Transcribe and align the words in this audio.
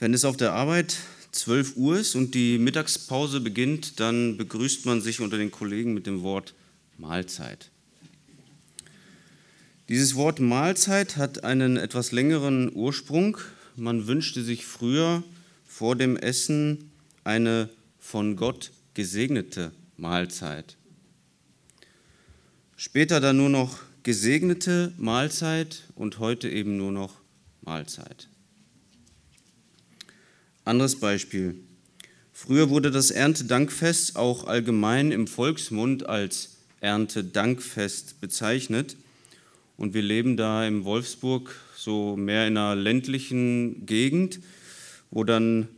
Wenn 0.00 0.14
es 0.14 0.24
auf 0.24 0.36
der 0.36 0.52
Arbeit 0.52 0.96
12 1.32 1.76
Uhr 1.76 1.98
ist 1.98 2.14
und 2.14 2.34
die 2.36 2.58
Mittagspause 2.58 3.40
beginnt, 3.40 3.98
dann 3.98 4.36
begrüßt 4.36 4.86
man 4.86 5.00
sich 5.00 5.20
unter 5.20 5.38
den 5.38 5.50
Kollegen 5.50 5.92
mit 5.92 6.06
dem 6.06 6.22
Wort 6.22 6.54
Mahlzeit. 6.98 7.70
Dieses 9.88 10.14
Wort 10.14 10.38
Mahlzeit 10.38 11.16
hat 11.16 11.42
einen 11.42 11.76
etwas 11.76 12.12
längeren 12.12 12.70
Ursprung. 12.72 13.38
Man 13.74 14.06
wünschte 14.06 14.44
sich 14.44 14.66
früher 14.66 15.24
vor 15.66 15.96
dem 15.96 16.16
Essen 16.16 16.92
eine 17.24 17.68
von 17.98 18.36
Gott 18.36 18.70
gesegnete 18.94 19.72
Mahlzeit. 19.96 20.76
Später 22.76 23.20
dann 23.20 23.38
nur 23.38 23.48
noch 23.48 23.80
gesegnete 24.04 24.92
Mahlzeit 24.96 25.82
und 25.96 26.20
heute 26.20 26.48
eben 26.48 26.76
nur 26.76 26.92
noch 26.92 27.14
Mahlzeit. 27.62 28.28
Anderes 30.68 30.96
Beispiel. 30.96 31.56
Früher 32.30 32.68
wurde 32.68 32.90
das 32.90 33.10
Erntedankfest 33.10 34.16
auch 34.16 34.46
allgemein 34.46 35.12
im 35.12 35.26
Volksmund 35.26 36.06
als 36.06 36.58
Erntedankfest 36.80 38.20
bezeichnet. 38.20 38.96
Und 39.78 39.94
wir 39.94 40.02
leben 40.02 40.36
da 40.36 40.66
im 40.66 40.84
Wolfsburg 40.84 41.54
so 41.74 42.16
mehr 42.16 42.46
in 42.46 42.58
einer 42.58 42.76
ländlichen 42.76 43.86
Gegend, 43.86 44.40
wo 45.10 45.24
dann 45.24 45.68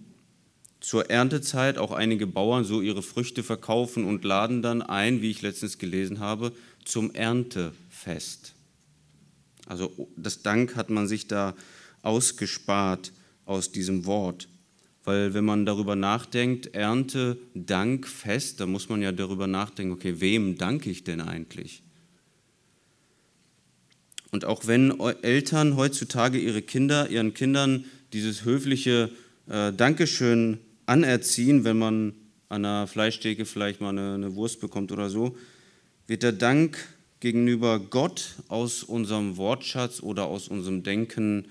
zur 0.81 1.08
Erntezeit 1.08 1.78
auch 1.78 1.93
einige 1.93 2.26
Bauern 2.26 2.64
so 2.64 2.81
ihre 2.81 3.02
Früchte 3.02 3.44
verkaufen 3.44 4.04
und 4.04 4.25
laden 4.25 4.60
dann 4.60 4.82
ein, 4.82 5.22
wie 5.22 5.31
ich 5.31 5.40
letztens 5.40 5.78
gelesen 5.78 6.19
habe, 6.19 6.52
zum 6.84 7.14
Erntefest. 7.14 8.54
Also 9.66 10.08
das 10.16 10.43
Dank 10.43 10.75
hat 10.75 10.90
man 10.90 11.06
sich 11.06 11.28
da 11.28 11.54
ausgespart 12.02 13.12
aus 13.44 13.70
diesem 13.70 14.04
Wort. 14.04 14.48
Weil 15.10 15.34
wenn 15.34 15.44
man 15.44 15.66
darüber 15.66 15.96
nachdenkt, 15.96 16.72
Ernte, 16.72 17.36
Dank, 17.54 18.06
Fest, 18.06 18.60
da 18.60 18.66
muss 18.66 18.88
man 18.88 19.02
ja 19.02 19.10
darüber 19.10 19.48
nachdenken, 19.48 19.92
okay, 19.92 20.20
wem 20.20 20.56
danke 20.56 20.88
ich 20.88 21.02
denn 21.02 21.20
eigentlich? 21.20 21.82
Und 24.30 24.44
auch 24.44 24.68
wenn 24.68 25.00
Eltern 25.22 25.74
heutzutage 25.74 26.38
ihre 26.38 26.62
Kinder, 26.62 27.10
ihren 27.10 27.34
Kindern 27.34 27.86
dieses 28.12 28.44
höfliche 28.44 29.10
äh, 29.48 29.72
Dankeschön 29.72 30.58
anerziehen, 30.86 31.64
wenn 31.64 31.78
man 31.78 32.12
an 32.48 32.64
einer 32.64 32.86
Fleischtheke 32.86 33.46
vielleicht 33.46 33.80
mal 33.80 33.88
eine, 33.88 34.14
eine 34.14 34.36
Wurst 34.36 34.60
bekommt 34.60 34.92
oder 34.92 35.10
so, 35.10 35.36
wird 36.06 36.22
der 36.22 36.30
Dank 36.30 36.78
gegenüber 37.18 37.80
Gott 37.80 38.36
aus 38.46 38.84
unserem 38.84 39.36
Wortschatz 39.38 40.04
oder 40.04 40.26
aus 40.26 40.46
unserem 40.46 40.84
Denken 40.84 41.46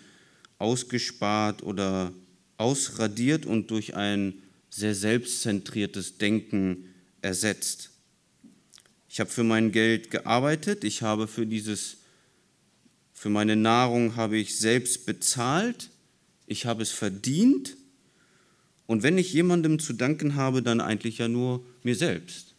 ausgespart 0.59 1.61
oder 1.61 2.13
ausradiert 2.59 3.45
und 3.45 3.71
durch 3.71 3.95
ein 3.95 4.33
sehr 4.69 4.93
selbstzentriertes 4.93 6.17
Denken 6.17 6.93
ersetzt. 7.21 7.89
Ich 9.09 9.19
habe 9.19 9.29
für 9.29 9.43
mein 9.43 9.71
Geld 9.71 10.11
gearbeitet, 10.11 10.83
ich 10.83 11.01
habe 11.01 11.27
für 11.27 11.47
dieses 11.47 11.97
für 13.13 13.29
meine 13.29 13.57
Nahrung 13.57 14.15
habe 14.15 14.37
ich 14.37 14.57
selbst 14.57 15.05
bezahlt, 15.05 15.89
ich 16.47 16.65
habe 16.65 16.83
es 16.83 16.91
verdient 16.91 17.75
und 18.87 19.03
wenn 19.03 19.17
ich 19.17 19.33
jemandem 19.33 19.79
zu 19.79 19.91
danken 19.91 20.35
habe, 20.35 20.61
dann 20.61 20.79
eigentlich 20.79 21.17
ja 21.17 21.27
nur 21.27 21.65
mir 21.83 21.95
selbst, 21.95 22.55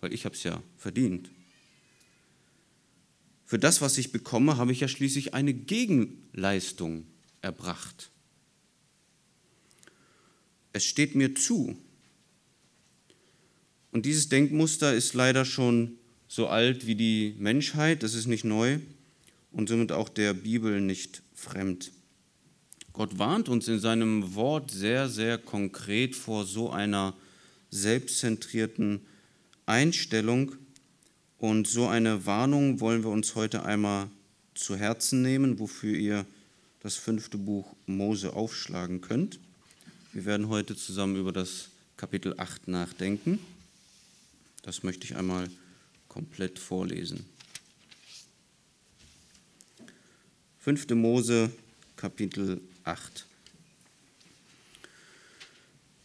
weil 0.00 0.12
ich 0.12 0.24
habe 0.24 0.34
es 0.34 0.42
ja 0.42 0.62
verdient. 0.76 1.30
Für 3.46 3.58
das, 3.58 3.80
was 3.80 3.96
ich 3.96 4.12
bekomme, 4.12 4.58
habe 4.58 4.72
ich 4.72 4.80
ja 4.80 4.88
schließlich 4.88 5.32
eine 5.32 5.54
Gegenleistung 5.54 7.06
erbracht. 7.40 8.10
Es 10.72 10.84
steht 10.84 11.14
mir 11.14 11.34
zu. 11.34 11.76
Und 13.90 14.06
dieses 14.06 14.28
Denkmuster 14.28 14.94
ist 14.94 15.14
leider 15.14 15.44
schon 15.44 15.98
so 16.28 16.46
alt 16.46 16.86
wie 16.86 16.94
die 16.94 17.34
Menschheit, 17.38 18.02
das 18.02 18.14
ist 18.14 18.26
nicht 18.26 18.44
neu 18.44 18.78
und 19.50 19.68
somit 19.68 19.92
auch 19.92 20.08
der 20.08 20.34
Bibel 20.34 20.80
nicht 20.80 21.22
fremd. 21.34 21.90
Gott 22.92 23.18
warnt 23.18 23.48
uns 23.48 23.68
in 23.68 23.78
seinem 23.78 24.34
Wort 24.34 24.70
sehr, 24.70 25.08
sehr 25.08 25.38
konkret 25.38 26.16
vor 26.16 26.44
so 26.44 26.70
einer 26.70 27.14
selbstzentrierten 27.70 29.00
Einstellung. 29.66 30.56
Und 31.38 31.68
so 31.68 31.86
eine 31.86 32.26
Warnung 32.26 32.80
wollen 32.80 33.04
wir 33.04 33.10
uns 33.10 33.36
heute 33.36 33.64
einmal 33.64 34.10
zu 34.54 34.76
Herzen 34.76 35.22
nehmen, 35.22 35.60
wofür 35.60 35.96
ihr 35.96 36.26
das 36.80 36.96
fünfte 36.96 37.38
Buch 37.38 37.76
Mose 37.86 38.32
aufschlagen 38.34 39.00
könnt. 39.00 39.38
Wir 40.12 40.24
werden 40.24 40.48
heute 40.48 40.74
zusammen 40.74 41.16
über 41.16 41.32
das 41.32 41.68
Kapitel 41.98 42.34
8 42.38 42.66
nachdenken. 42.66 43.38
Das 44.62 44.82
möchte 44.82 45.04
ich 45.04 45.16
einmal 45.16 45.50
komplett 46.08 46.58
vorlesen. 46.58 47.26
5. 50.60 50.88
Mose, 50.90 51.50
Kapitel 51.96 52.62
8. 52.84 53.26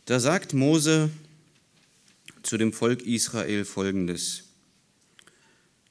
Da 0.04 0.20
sagt 0.20 0.54
Mose 0.54 1.10
zu 2.44 2.58
dem 2.58 2.74
Volk 2.74 3.04
Israel 3.04 3.64
folgendes. 3.64 4.44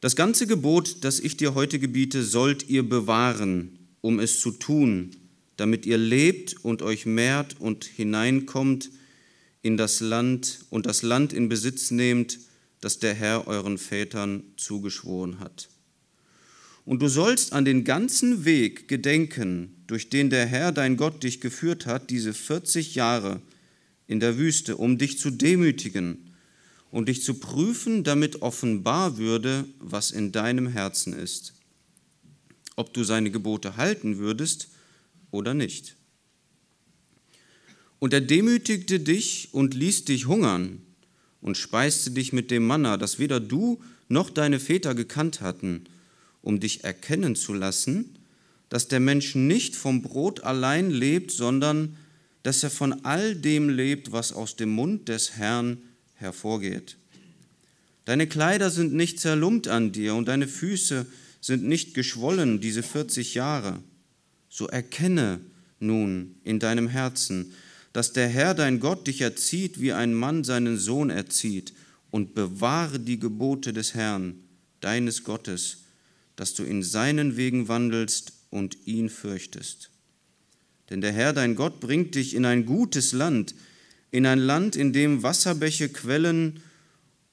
Das 0.03 0.17
ganze 0.17 0.47
Gebot, 0.47 1.03
das 1.03 1.19
ich 1.19 1.39
dir 1.39 1.55
heute 1.55 1.79
gebiete, 1.79 2.23
sollt 2.25 2.69
ihr 2.69 2.87
bewahren, 2.87 3.79
um 4.03 4.21
es 4.21 4.39
zu 4.41 4.51
tun, 4.51 5.17
damit 5.57 5.87
ihr 5.87 5.99
lebt 5.99 6.65
und 6.65 6.83
euch 6.83 7.07
mehrt 7.07 7.61
und 7.61 7.85
hineinkommt 7.85 8.91
in 9.63 9.77
das 9.77 10.01
Land 10.01 10.65
und 10.71 10.87
das 10.87 11.03
Land 11.03 11.33
in 11.33 11.49
Besitz 11.49 11.91
nehmt, 11.91 12.39
das 12.81 12.99
der 12.99 13.15
Herr 13.15 13.47
euren 13.47 13.79
Vätern 13.79 14.43
zugeschworen 14.57 15.39
hat. 15.39 15.69
Und 16.85 17.01
du 17.01 17.09
sollst 17.09 17.53
an 17.53 17.65
den 17.65 17.85
ganzen 17.85 18.45
Weg 18.45 18.89
gedenken, 18.89 19.85
durch 19.87 20.11
den 20.11 20.31
der 20.31 20.47
Herr 20.47 20.73
dein 20.73 20.97
Gott 20.97 21.23
dich 21.23 21.41
geführt 21.41 21.87
hat, 21.87 22.11
diese 22.11 22.35
40 22.35 22.97
Jahre 22.97 23.41
in 24.09 24.19
der 24.19 24.37
Wüste, 24.37 24.77
um 24.77 24.99
dich 24.99 25.19
zu 25.19 25.31
demütigen 25.31 26.33
und 26.91 27.09
dich 27.09 27.23
zu 27.23 27.35
prüfen, 27.35 28.03
damit 28.03 28.43
offenbar 28.43 29.17
würde, 29.17 29.65
was 29.79 30.11
in 30.11 30.33
deinem 30.33 30.67
Herzen 30.67 31.13
ist, 31.13 31.55
ob 32.75 32.93
du 32.93 33.05
seine 33.05 33.31
Gebote 33.31 33.77
halten 33.77 34.19
würdest 34.19 34.69
oder 35.33 35.55
nicht. 35.55 35.97
Und 37.99 38.13
er 38.13 38.21
demütigte 38.21 39.01
dich 39.01 39.49
und 39.51 39.75
ließ 39.75 40.05
dich 40.05 40.27
hungern 40.27 40.83
und 41.41 41.57
speiste 41.57 42.13
dich 42.13 42.33
mit 42.33 42.53
dem 42.53 42.65
Manna, 42.65 42.97
das 42.97 43.19
weder 43.19 43.41
du 43.41 43.83
noch 44.09 44.31
deine 44.31 44.61
Väter 44.61 44.95
gekannt 44.95 45.41
hatten, 45.41 45.85
um 46.43 46.61
dich 46.61 46.85
erkennen 46.85 47.35
zu 47.35 47.55
lassen, 47.55 48.17
dass 48.69 48.89
der 48.89 49.01
Mensch 49.01 49.35
nicht 49.35 49.77
vom 49.77 50.03
Brot 50.03 50.45
allein 50.45 50.91
lebt, 50.91 51.31
sondern 51.31 51.97
dass 52.43 52.63
er 52.63 52.71
von 52.71 53.05
all 53.05 53.35
dem 53.35 53.69
lebt, 53.69 54.13
was 54.13 54.33
aus 54.33 54.57
dem 54.57 54.71
Mund 54.71 55.09
des 55.09 55.33
Herrn 55.37 55.79
hervorgeht. 56.15 56.97
Deine 58.05 58.27
Kleider 58.27 58.71
sind 58.71 58.95
nicht 58.95 59.21
zerlumpt 59.21 59.69
an 59.69 59.93
dir 59.93 60.15
und 60.15 60.27
deine 60.27 60.49
Füße 60.49 61.07
sind 61.41 61.65
nicht 61.65 61.95
geschwollen 61.95 62.61
diese 62.61 62.83
40 62.83 63.35
Jahre. 63.35 63.81
So 64.55 64.67
erkenne 64.67 65.41
nun 65.81 66.35
in 66.45 66.59
deinem 66.59 66.87
Herzen, 66.87 67.55
dass 67.95 68.13
der 68.13 68.29
Herr 68.29 68.53
dein 68.53 68.81
Gott 68.81 69.07
dich 69.07 69.23
erzieht, 69.23 69.81
wie 69.81 69.95
ein 69.95 70.13
Mann 70.13 70.45
seinen 70.45 70.77
Sohn 70.77 71.09
erzieht, 71.09 71.73
und 72.11 72.35
bewahre 72.35 73.01
die 73.01 73.19
Gebote 73.19 73.73
des 73.73 73.95
Herrn, 73.95 74.35
deines 74.81 75.25
Gottes, 75.25 75.85
dass 76.37 76.53
du 76.53 76.65
in 76.65 76.83
seinen 76.83 77.39
Wegen 77.39 77.69
wandelst 77.69 78.35
und 78.51 78.77
ihn 78.85 79.09
fürchtest. 79.09 79.89
Denn 80.91 81.01
der 81.01 81.13
Herr 81.13 81.33
dein 81.33 81.55
Gott 81.55 81.81
bringt 81.81 82.15
dich 82.15 82.35
in 82.35 82.45
ein 82.45 82.67
gutes 82.67 83.13
Land, 83.13 83.55
in 84.11 84.27
ein 84.27 84.39
Land, 84.39 84.77
in 84.77 84.93
dem 84.93 85.23
Wasserbäche, 85.23 85.89
Quellen 85.89 86.61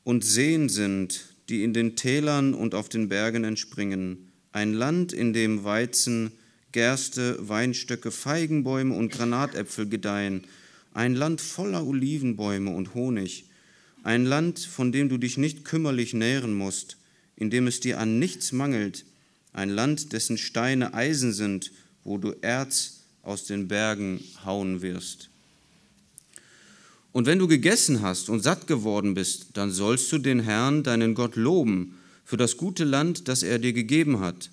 und 0.06 0.24
Seen 0.24 0.69
sind, 0.69 1.33
die 1.50 1.66
in 1.66 1.74
den 1.74 1.98
Tälern 1.98 2.54
und 2.54 2.74
auf 2.75 2.88
den 2.88 3.10
Bergen 3.10 3.44
entspringen, 3.44 4.30
ein 4.54 4.71
Land, 4.71 5.12
in 5.12 5.33
dem 5.33 5.66
Weizen, 5.66 6.31
Gerste, 6.71 7.38
Weinstöcke, 7.39 8.12
Feigenbäume 8.12 8.95
und 8.95 9.12
Granatäpfel 9.12 9.88
gedeihen, 9.88 10.45
ein 10.94 11.16
Land 11.16 11.42
voller 11.42 11.86
Olivenbäume 11.86 12.71
und 12.71 12.94
Honig, 12.94 13.45
ein 14.04 14.25
Land, 14.25 14.60
von 14.60 14.92
dem 14.92 15.10
du 15.10 15.18
dich 15.18 15.38
nicht 15.38 15.66
kümmerlich 15.66 16.13
nähren 16.13 16.54
musst, 16.54 16.98
in 17.36 17.50
dem 17.50 17.68
es 17.68 17.80
dir 17.80 18.00
an 18.00 18.19
nichts 18.19 18.51
mangelt, 18.51 19.06
ein 19.54 19.69
Land, 19.69 20.13
dessen 20.13 20.38
Steine 20.38 20.94
Eisen 20.94 21.33
sind, 21.33 21.71
wo 22.04 22.18
du 22.18 22.33
Erz 22.42 23.01
aus 23.24 23.45
den 23.45 23.68
Bergen 23.68 24.19
hauen 24.45 24.81
wirst. 24.81 25.30
Und 27.12 27.25
wenn 27.25 27.39
du 27.39 27.48
gegessen 27.48 28.01
hast 28.01 28.30
und 28.30 28.42
satt 28.42 28.68
geworden 28.68 29.16
bist, 29.16 29.48
dann 29.54 29.71
sollst 29.71 30.12
du 30.12 30.19
den 30.19 30.39
Herrn, 30.39 30.83
deinen 30.83 31.16
Gott, 31.16 31.36
loben 31.36 31.98
für 32.24 32.38
das 32.38 32.57
gute 32.57 32.83
Land, 32.83 33.27
das 33.27 33.42
er 33.42 33.57
dir 33.57 33.74
gegeben 33.74 34.19
hat. 34.19 34.51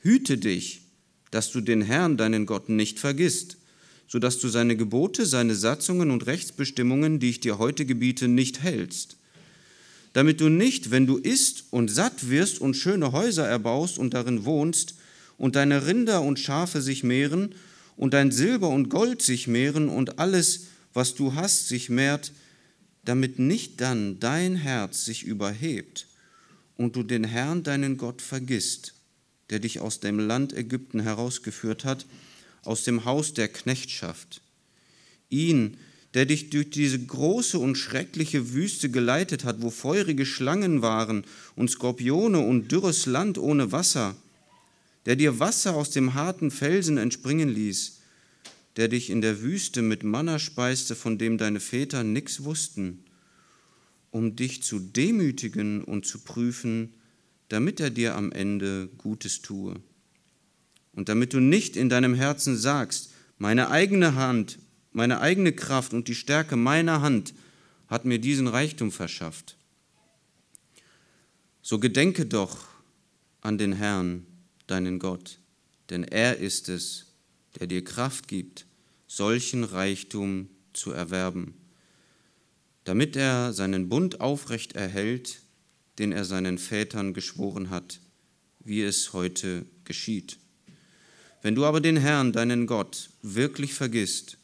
Hüte 0.00 0.38
dich, 0.38 0.82
dass 1.30 1.50
du 1.50 1.60
den 1.60 1.82
Herrn, 1.82 2.16
deinen 2.16 2.46
Gott, 2.46 2.68
nicht 2.68 2.98
vergisst, 2.98 3.56
sodass 4.08 4.38
du 4.38 4.48
seine 4.48 4.76
Gebote, 4.76 5.26
seine 5.26 5.54
Satzungen 5.54 6.10
und 6.10 6.26
Rechtsbestimmungen, 6.26 7.18
die 7.18 7.30
ich 7.30 7.40
dir 7.40 7.58
heute 7.58 7.86
gebiete, 7.86 8.28
nicht 8.28 8.62
hältst. 8.62 9.16
Damit 10.12 10.40
du 10.40 10.48
nicht, 10.48 10.90
wenn 10.90 11.06
du 11.06 11.18
isst 11.18 11.64
und 11.70 11.90
satt 11.90 12.30
wirst 12.30 12.60
und 12.60 12.74
schöne 12.74 13.12
Häuser 13.12 13.46
erbaust 13.46 13.98
und 13.98 14.14
darin 14.14 14.44
wohnst, 14.44 14.94
und 15.38 15.54
deine 15.54 15.86
Rinder 15.86 16.22
und 16.22 16.38
Schafe 16.38 16.80
sich 16.80 17.04
mehren, 17.04 17.54
und 17.96 18.14
dein 18.14 18.30
Silber 18.30 18.68
und 18.68 18.88
Gold 18.88 19.20
sich 19.20 19.46
mehren, 19.48 19.88
und 19.88 20.18
alles, 20.18 20.68
was 20.94 21.14
du 21.14 21.34
hast, 21.34 21.68
sich 21.68 21.90
mehrt, 21.90 22.32
damit 23.04 23.38
nicht 23.38 23.80
dann 23.80 24.18
dein 24.20 24.56
Herz 24.56 25.04
sich 25.04 25.22
überhebt 25.22 26.06
und 26.76 26.96
du 26.96 27.02
den 27.02 27.24
Herrn, 27.24 27.62
deinen 27.62 27.96
Gott, 27.96 28.20
vergisst, 28.20 28.94
der 29.50 29.58
dich 29.58 29.80
aus 29.80 30.00
dem 30.00 30.18
Land 30.18 30.52
Ägypten 30.52 31.00
herausgeführt 31.00 31.84
hat, 31.84 32.06
aus 32.62 32.84
dem 32.84 33.04
Haus 33.04 33.34
der 33.34 33.48
Knechtschaft. 33.48 34.40
Ihn, 35.28 35.76
der 36.14 36.26
dich 36.26 36.50
durch 36.50 36.70
diese 36.70 36.98
große 36.98 37.58
und 37.58 37.76
schreckliche 37.76 38.52
Wüste 38.54 38.90
geleitet 38.90 39.44
hat, 39.44 39.62
wo 39.62 39.70
feurige 39.70 40.26
Schlangen 40.26 40.82
waren 40.82 41.24
und 41.54 41.70
Skorpione 41.70 42.38
und 42.38 42.72
dürres 42.72 43.06
Land 43.06 43.38
ohne 43.38 43.70
Wasser, 43.72 44.16
der 45.04 45.16
dir 45.16 45.38
Wasser 45.38 45.74
aus 45.74 45.90
dem 45.90 46.14
harten 46.14 46.50
Felsen 46.50 46.96
entspringen 46.96 47.48
ließ, 47.48 48.00
der 48.76 48.88
dich 48.88 49.10
in 49.10 49.20
der 49.20 49.42
Wüste 49.42 49.82
mit 49.82 50.02
Manna 50.02 50.38
speiste, 50.38 50.94
von 50.94 51.18
dem 51.18 51.38
deine 51.38 51.60
Väter 51.60 52.02
nichts 52.02 52.44
wussten, 52.44 53.04
um 54.10 54.36
dich 54.36 54.62
zu 54.62 54.78
demütigen 54.78 55.84
und 55.84 56.06
zu 56.06 56.20
prüfen, 56.20 56.94
damit 57.48 57.80
er 57.80 57.90
dir 57.90 58.16
am 58.16 58.32
Ende 58.32 58.88
Gutes 58.98 59.42
tue. 59.42 59.74
Und 60.92 61.08
damit 61.08 61.32
du 61.32 61.40
nicht 61.40 61.76
in 61.76 61.88
deinem 61.88 62.14
Herzen 62.14 62.56
sagst, 62.56 63.12
meine 63.38 63.70
eigene 63.70 64.14
Hand, 64.14 64.58
meine 64.92 65.20
eigene 65.20 65.52
Kraft 65.52 65.92
und 65.92 66.08
die 66.08 66.14
Stärke 66.14 66.56
meiner 66.56 67.02
Hand 67.02 67.34
hat 67.86 68.04
mir 68.04 68.18
diesen 68.18 68.48
Reichtum 68.48 68.90
verschafft. 68.90 69.56
So 71.62 71.78
gedenke 71.78 72.26
doch 72.26 72.66
an 73.40 73.58
den 73.58 73.72
Herrn, 73.72 74.26
deinen 74.66 74.98
Gott, 74.98 75.38
denn 75.90 76.02
er 76.04 76.38
ist 76.38 76.68
es, 76.68 77.06
der 77.58 77.66
dir 77.66 77.84
Kraft 77.84 78.28
gibt, 78.28 78.66
solchen 79.06 79.64
Reichtum 79.64 80.48
zu 80.72 80.92
erwerben, 80.92 81.54
damit 82.84 83.16
er 83.16 83.52
seinen 83.52 83.88
Bund 83.88 84.20
aufrecht 84.20 84.74
erhält, 84.74 85.42
den 85.98 86.12
er 86.12 86.24
seinen 86.24 86.58
Vätern 86.58 87.14
geschworen 87.14 87.70
hat, 87.70 88.00
wie 88.64 88.82
es 88.82 89.12
heute 89.12 89.64
geschieht. 89.84 90.38
Wenn 91.42 91.54
du 91.54 91.64
aber 91.64 91.80
den 91.80 91.96
Herrn, 91.96 92.32
deinen 92.32 92.66
Gott, 92.66 93.10
wirklich 93.22 93.74
vergisst 93.74 94.38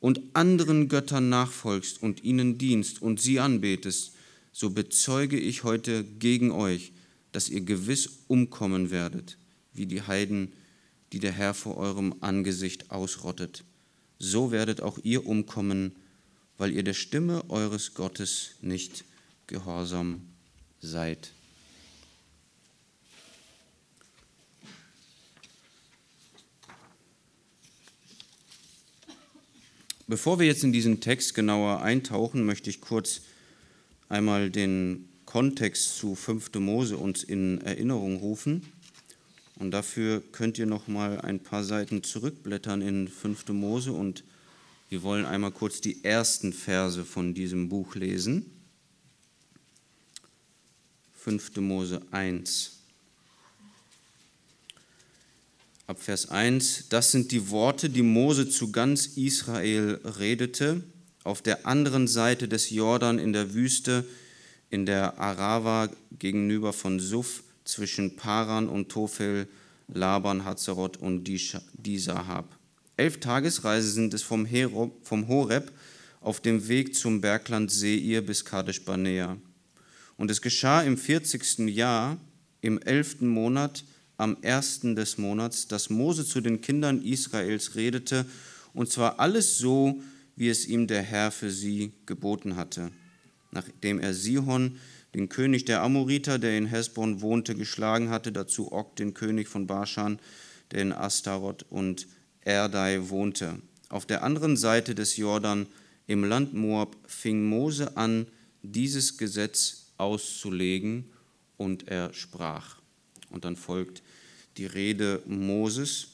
und 0.00 0.20
anderen 0.32 0.88
Göttern 0.88 1.28
nachfolgst 1.28 2.02
und 2.02 2.24
ihnen 2.24 2.58
dienst 2.58 3.02
und 3.02 3.20
sie 3.20 3.40
anbetest, 3.40 4.12
so 4.52 4.70
bezeuge 4.70 5.38
ich 5.38 5.64
heute 5.64 6.04
gegen 6.04 6.50
euch, 6.50 6.92
dass 7.32 7.50
ihr 7.50 7.60
gewiss 7.60 8.08
umkommen 8.26 8.90
werdet, 8.90 9.36
wie 9.74 9.86
die 9.86 10.02
Heiden, 10.02 10.52
die 11.12 11.18
der 11.18 11.32
Herr 11.32 11.52
vor 11.52 11.76
eurem 11.76 12.14
Angesicht 12.20 12.90
ausrottet. 12.90 13.64
So 14.18 14.50
werdet 14.50 14.80
auch 14.80 14.98
ihr 15.02 15.26
umkommen, 15.26 15.92
weil 16.56 16.72
ihr 16.72 16.82
der 16.82 16.94
Stimme 16.94 17.48
eures 17.50 17.92
Gottes 17.92 18.52
nicht 18.62 19.04
gehorsam 19.46 20.22
seid. 20.80 21.32
Bevor 30.08 30.38
wir 30.38 30.46
jetzt 30.46 30.62
in 30.62 30.72
diesen 30.72 31.00
Text 31.00 31.34
genauer 31.34 31.82
eintauchen, 31.82 32.46
möchte 32.46 32.70
ich 32.70 32.80
kurz 32.80 33.22
einmal 34.08 34.50
den 34.50 35.08
Kontext 35.24 35.96
zu 35.98 36.14
5. 36.14 36.54
Mose 36.60 36.96
uns 36.96 37.24
in 37.24 37.60
Erinnerung 37.60 38.16
rufen. 38.16 38.62
Und 39.58 39.72
dafür 39.72 40.22
könnt 40.32 40.58
ihr 40.58 40.66
noch 40.66 40.86
mal 40.86 41.20
ein 41.20 41.40
paar 41.40 41.64
Seiten 41.64 42.04
zurückblättern 42.04 42.82
in 42.82 43.08
5. 43.08 43.48
Mose 43.48 43.92
und 43.92 44.22
wir 44.88 45.02
wollen 45.02 45.24
einmal 45.24 45.50
kurz 45.50 45.80
die 45.80 46.04
ersten 46.04 46.52
Verse 46.52 47.04
von 47.04 47.34
diesem 47.34 47.68
Buch 47.68 47.96
lesen. 47.96 48.55
5. 51.26 51.56
Mose 51.56 52.00
1. 52.12 52.70
Ab 55.88 56.00
Vers 56.00 56.28
1, 56.28 56.84
das 56.88 57.10
sind 57.10 57.32
die 57.32 57.50
Worte, 57.50 57.90
die 57.90 58.04
Mose 58.04 58.48
zu 58.48 58.70
ganz 58.70 59.06
Israel 59.16 60.00
redete, 60.04 60.84
auf 61.24 61.42
der 61.42 61.66
anderen 61.66 62.06
Seite 62.06 62.46
des 62.46 62.70
Jordan 62.70 63.18
in 63.18 63.32
der 63.32 63.54
Wüste, 63.54 64.06
in 64.70 64.86
der 64.86 65.18
Arava 65.18 65.90
gegenüber 66.16 66.72
von 66.72 67.00
Suf, 67.00 67.42
zwischen 67.64 68.14
Paran 68.14 68.68
und 68.68 68.88
Tophel, 68.88 69.48
Laban, 69.88 70.44
Hazeroth 70.44 70.96
und 70.96 71.24
Disahab. 71.24 72.56
Elf 72.96 73.18
Tagesreise 73.18 73.90
sind 73.90 74.14
es 74.14 74.22
vom, 74.22 74.46
Horeb 74.48 75.72
auf 76.20 76.38
dem 76.38 76.68
Weg 76.68 76.94
zum 76.94 77.20
Bergland 77.20 77.72
Seir 77.72 78.22
bis 78.22 78.44
Kadesh 78.44 78.84
Barnea. 78.84 79.36
Und 80.16 80.30
es 80.30 80.40
geschah 80.40 80.82
im 80.82 80.96
40. 80.96 81.68
Jahr, 81.68 82.18
im 82.60 82.80
elften 82.80 83.28
Monat, 83.28 83.84
am 84.16 84.38
ersten 84.42 84.96
des 84.96 85.18
Monats, 85.18 85.68
dass 85.68 85.90
Mose 85.90 86.24
zu 86.24 86.40
den 86.40 86.60
Kindern 86.60 87.02
Israels 87.02 87.74
redete, 87.74 88.24
und 88.72 88.90
zwar 88.90 89.20
alles 89.20 89.58
so, 89.58 90.00
wie 90.36 90.48
es 90.48 90.66
ihm 90.66 90.86
der 90.86 91.02
Herr 91.02 91.30
für 91.30 91.50
sie 91.50 91.92
geboten 92.04 92.56
hatte. 92.56 92.90
Nachdem 93.50 94.00
er 94.00 94.14
Sihon, 94.14 94.78
den 95.14 95.30
König 95.30 95.64
der 95.64 95.82
Amoriter, 95.82 96.38
der 96.38 96.58
in 96.58 96.66
Hesbon 96.66 97.22
wohnte, 97.22 97.54
geschlagen 97.54 98.10
hatte, 98.10 98.32
dazu 98.32 98.70
Og, 98.70 98.96
den 98.96 99.14
König 99.14 99.48
von 99.48 99.66
Baschan, 99.66 100.18
der 100.72 100.82
in 100.82 100.92
Astaroth 100.92 101.64
und 101.70 102.06
Erdai 102.42 103.08
wohnte. 103.08 103.60
Auf 103.88 104.04
der 104.04 104.22
anderen 104.22 104.56
Seite 104.56 104.94
des 104.94 105.16
Jordan, 105.16 105.66
im 106.06 106.22
Land 106.24 106.52
Moab, 106.52 106.96
fing 107.06 107.44
Mose 107.48 107.96
an, 107.96 108.26
dieses 108.62 109.16
Gesetz 109.16 109.85
auszulegen, 109.98 111.10
und 111.56 111.88
er 111.88 112.12
sprach. 112.12 112.76
Und 113.30 113.44
dann 113.44 113.56
folgt 113.56 114.02
die 114.56 114.66
Rede 114.66 115.22
Moses, 115.26 116.08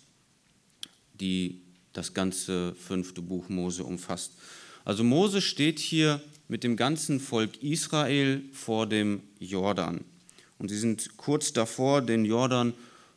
die 1.14 1.60
das 1.92 2.14
ganze 2.14 2.74
fünfte 2.74 3.20
Buch 3.20 3.48
Mose 3.48 3.84
umfasst. 3.84 4.32
Also 4.84 5.04
Mose 5.04 5.40
steht 5.40 5.78
hier 5.78 6.20
mit 6.48 6.64
dem 6.64 6.76
ganzen 6.76 7.20
Volk 7.20 7.62
Israel 7.62 8.42
vor 8.52 8.86
dem 8.86 9.22
Jordan. 9.38 10.04
Und 10.58 10.68
sie 10.68 10.78
sind 10.78 11.16
kurz 11.16 11.52
davor, 11.52 12.02
den 12.02 12.24
Jordan 12.24 12.72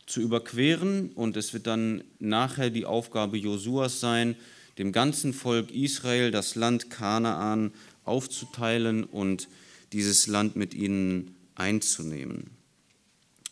zu 0.06 0.22
überqueren. 0.22 1.12
Und 1.12 1.38
es 1.38 1.54
wird 1.54 1.68
dann 1.68 2.04
nachher 2.20 2.70
die 2.70 2.86
Aufgabe 2.86 3.38
Josuas 3.38 4.00
sein, 4.00 4.36
dem 4.78 4.92
ganzen 4.92 5.34
Volk 5.34 5.72
Israel 5.72 6.32
das 6.32 6.56
Land 6.56 6.90
Kanaan 6.90 7.72
aufzuteilen 8.04 9.06
und 9.06 9.48
dieses 9.94 10.28
Land 10.28 10.56
mit 10.56 10.74
ihnen 10.74 11.36
einzunehmen. 11.56 12.52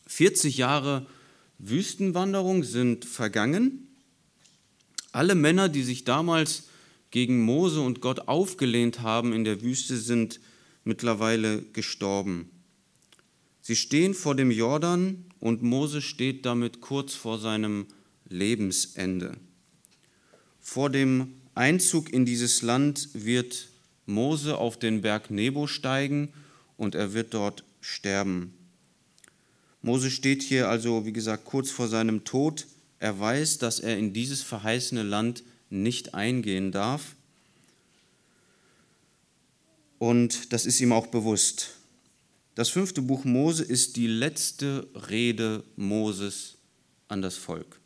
40 0.07 0.57
Jahre 0.57 1.07
Wüstenwanderung 1.57 2.63
sind 2.63 3.05
vergangen. 3.05 3.87
Alle 5.11 5.35
Männer, 5.35 5.69
die 5.69 5.83
sich 5.83 6.03
damals 6.03 6.63
gegen 7.11 7.41
Mose 7.43 7.81
und 7.81 8.01
Gott 8.01 8.27
aufgelehnt 8.27 9.01
haben 9.01 9.33
in 9.33 9.43
der 9.43 9.61
Wüste, 9.61 9.97
sind 9.97 10.39
mittlerweile 10.83 11.61
gestorben. 11.61 12.49
Sie 13.61 13.75
stehen 13.75 14.13
vor 14.13 14.35
dem 14.35 14.51
Jordan 14.51 15.25
und 15.39 15.61
Mose 15.61 16.01
steht 16.01 16.45
damit 16.45 16.81
kurz 16.81 17.13
vor 17.13 17.39
seinem 17.39 17.85
Lebensende. 18.27 19.37
Vor 20.59 20.89
dem 20.89 21.35
Einzug 21.55 22.11
in 22.11 22.25
dieses 22.25 22.61
Land 22.61 23.09
wird 23.13 23.69
Mose 24.05 24.57
auf 24.57 24.77
den 24.77 25.01
Berg 25.01 25.31
Nebo 25.31 25.67
steigen 25.67 26.33
und 26.77 26.95
er 26.95 27.13
wird 27.13 27.33
dort 27.33 27.63
sterben. 27.81 28.53
Mose 29.81 30.09
steht 30.11 30.43
hier 30.43 30.69
also, 30.69 31.05
wie 31.05 31.13
gesagt, 31.13 31.45
kurz 31.45 31.69
vor 31.69 31.87
seinem 31.87 32.23
Tod. 32.23 32.67
Er 32.99 33.19
weiß, 33.19 33.57
dass 33.57 33.79
er 33.79 33.97
in 33.97 34.13
dieses 34.13 34.41
verheißene 34.41 35.03
Land 35.03 35.43
nicht 35.69 36.13
eingehen 36.13 36.71
darf. 36.71 37.15
Und 39.99 40.53
das 40.53 40.65
ist 40.65 40.79
ihm 40.79 40.91
auch 40.91 41.07
bewusst. 41.07 41.71
Das 42.55 42.69
fünfte 42.69 43.01
Buch 43.01 43.25
Mose 43.25 43.63
ist 43.63 43.95
die 43.95 44.07
letzte 44.07 44.87
Rede 45.09 45.63
Moses 45.75 46.57
an 47.07 47.21
das 47.21 47.35
Volk. 47.35 47.79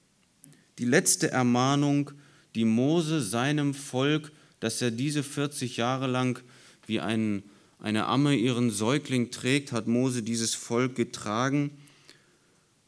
Die 0.78 0.86
letzte 0.86 1.32
Ermahnung, 1.32 2.12
die 2.54 2.66
Mose 2.66 3.22
seinem 3.22 3.74
Volk, 3.74 4.32
dass 4.60 4.82
er 4.82 4.92
diese 4.92 5.24
40 5.24 5.78
Jahre 5.78 6.08
lang 6.08 6.42
wie 6.86 7.00
ein, 7.00 7.44
eine 7.80 8.06
Amme 8.06 8.36
ihren 8.36 8.72
Säugling 8.72 9.32
trägt, 9.32 9.72
hat 9.72 9.88
Mose 9.88 10.24
dieses 10.24 10.56
Volk 10.56 10.96
getragen 10.96 11.72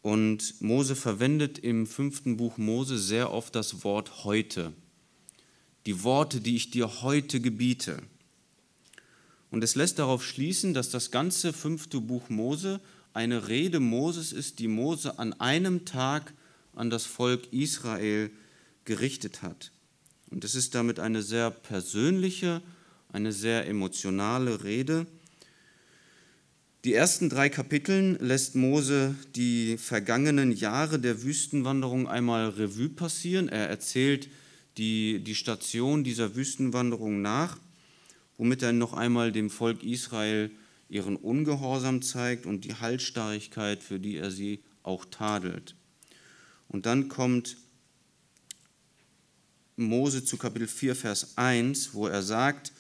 und 0.02 0.62
Mose 0.62 0.96
verwendet 0.96 1.60
im 1.60 1.86
fünften 1.86 2.38
Buch 2.38 2.58
Mose 2.58 2.98
sehr 2.98 3.32
oft 3.32 3.56
das 3.56 3.84
Wort 3.84 4.24
heute. 4.24 4.74
die 5.86 6.04
Worte, 6.04 6.42
die 6.42 6.56
ich 6.56 6.72
dir 6.72 7.02
heute 7.02 7.40
gebiete. 7.40 8.04
Und 9.50 9.64
es 9.64 9.76
lässt 9.76 9.98
darauf 9.98 10.24
schließen, 10.24 10.74
dass 10.74 10.90
das 10.90 11.10
ganze 11.10 11.54
fünfte 11.54 12.02
Buch 12.02 12.30
Mose 12.30 12.80
eine 13.14 13.48
Rede 13.48 13.80
Moses 13.80 14.32
ist, 14.32 14.60
die 14.60 14.68
Mose 14.68 15.18
an 15.18 15.34
einem 15.34 15.86
Tag 15.86 16.34
an 16.76 16.90
das 16.90 17.06
Volk 17.06 17.52
Israel 17.52 18.30
gerichtet 18.86 19.42
hat. 19.42 19.72
Und 20.32 20.44
es 20.44 20.56
ist 20.56 20.76
damit 20.76 21.00
eine 21.00 21.22
sehr 21.24 21.52
persönliche, 21.52 22.62
eine 23.12 23.32
sehr 23.32 23.68
emotionale 23.68 24.64
Rede. 24.64 25.08
Die 26.86 26.94
ersten 26.94 27.30
drei 27.30 27.50
Kapiteln 27.50 28.16
lässt 28.20 28.56
Mose 28.56 29.16
die 29.36 29.78
vergangenen 29.78 30.52
Jahre 30.52 31.00
der 31.00 31.24
Wüstenwanderung 31.24 32.08
einmal 32.08 32.50
Revue 32.50 32.90
passieren. 32.90 33.50
Er 33.50 33.68
erzählt 33.68 34.30
die, 34.78 35.20
die 35.20 35.36
Station 35.36 36.04
dieser 36.04 36.36
Wüstenwanderung 36.36 37.22
nach, 37.22 37.58
womit 38.38 38.62
er 38.62 38.72
noch 38.72 38.94
einmal 38.94 39.34
dem 39.34 39.50
Volk 39.50 39.84
Israel 39.84 40.52
ihren 40.88 41.18
Ungehorsam 41.18 42.02
zeigt 42.02 42.46
und 42.46 42.64
die 42.64 42.76
Halsstarrigkeit, 42.76 43.84
für 43.84 44.00
die 44.00 44.16
er 44.16 44.32
sie 44.32 44.64
auch 44.82 45.06
tadelt. 45.06 45.76
Und 46.70 46.86
dann 46.86 47.10
kommt 47.10 47.58
Mose 49.80 50.26
zu 50.26 50.38
Kapitel 50.38 50.68
4, 50.68 50.96
Vers 50.96 51.38
1, 51.38 51.94
wo 51.94 52.08
er 52.08 52.22
sagt, 52.22 52.74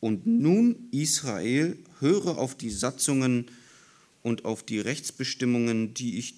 und 0.00 0.26
nun 0.26 0.88
Israel, 0.92 1.76
höre 2.00 2.38
auf 2.38 2.56
die 2.56 2.70
Satzungen 2.70 3.50
und 4.22 4.44
auf 4.44 4.62
die 4.62 4.80
Rechtsbestimmungen, 4.80 5.94
die 5.94 6.18
ich, 6.18 6.34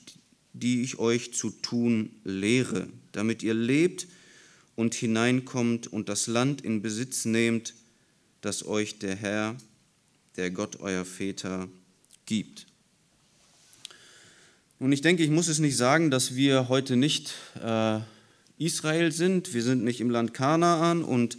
die 0.53 0.83
ich 0.83 0.99
euch 0.99 1.35
zu 1.35 1.51
tun 1.51 2.11
lehre, 2.25 2.89
damit 3.13 3.43
ihr 3.43 3.55
lebt 3.55 4.07
und 4.77 4.95
hineinkommt 4.95 5.87
und 5.87 6.09
das 6.09 6.27
Land 6.27 6.63
in 6.63 6.83
Besitz 6.83 7.25
nehmt, 7.25 7.75
das 8.41 8.67
euch 8.67 8.99
der 8.99 9.15
Herr, 9.15 9.57
der 10.37 10.51
Gott 10.51 10.81
euer 10.81 11.05
Väter 11.05 11.69
gibt. 12.27 12.67
Und 14.79 14.93
ich 14.93 15.03
denke, 15.03 15.23
ich 15.23 15.31
muss 15.31 15.49
es 15.49 15.59
nicht 15.59 15.77
sagen, 15.77 16.11
dass 16.11 16.35
wir 16.35 16.69
heute 16.71 16.97
nicht 16.97 17.35
äh, 17.63 18.01
Israel 18.61 19.11
sind. 19.11 19.55
Wir 19.55 19.63
sind 19.63 19.83
nicht 19.83 20.01
im 20.01 20.11
Land 20.11 20.35
Kanaan 20.35 21.03
und 21.03 21.39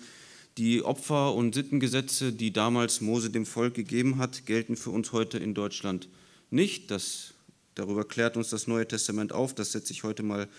die 0.58 0.82
Opfer- 0.82 1.36
und 1.36 1.54
Sittengesetze, 1.54 2.34
die 2.34 2.52
damals 2.52 3.00
Mose 3.00 3.30
dem 3.30 3.46
Volk 3.46 3.76
gegeben 3.76 4.18
hat, 4.18 4.46
gelten 4.46 4.76
für 4.76 4.90
uns 4.90 5.12
heute 5.12 5.38
in 5.38 5.54
Deutschland 5.54 6.10
nicht. 6.50 6.92
Das, 6.92 7.36
darüber 7.76 8.06
klärt 8.06 8.38
uns 8.38 8.50
das 8.50 8.68
Neue 8.68 8.88
Testament 8.88 9.34
auf. 9.34 9.54
Das 9.54 9.72
setze 9.72 9.94
ich 9.94 10.04
heute 10.04 10.24
mal 10.24 10.50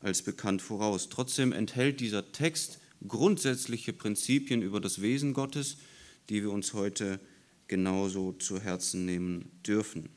als 0.00 0.22
bekannt 0.22 0.62
voraus. 0.62 1.10
Trotzdem 1.10 1.52
enthält 1.52 2.00
dieser 2.00 2.32
Text 2.32 2.78
grundsätzliche 3.06 3.92
Prinzipien 3.92 4.62
über 4.62 4.80
das 4.80 5.02
Wesen 5.02 5.34
Gottes, 5.34 5.76
die 6.30 6.42
wir 6.42 6.50
uns 6.50 6.72
heute 6.72 7.20
genauso 7.68 8.32
zu 8.32 8.60
Herzen 8.60 9.04
nehmen 9.04 9.50
dürfen. 9.66 10.08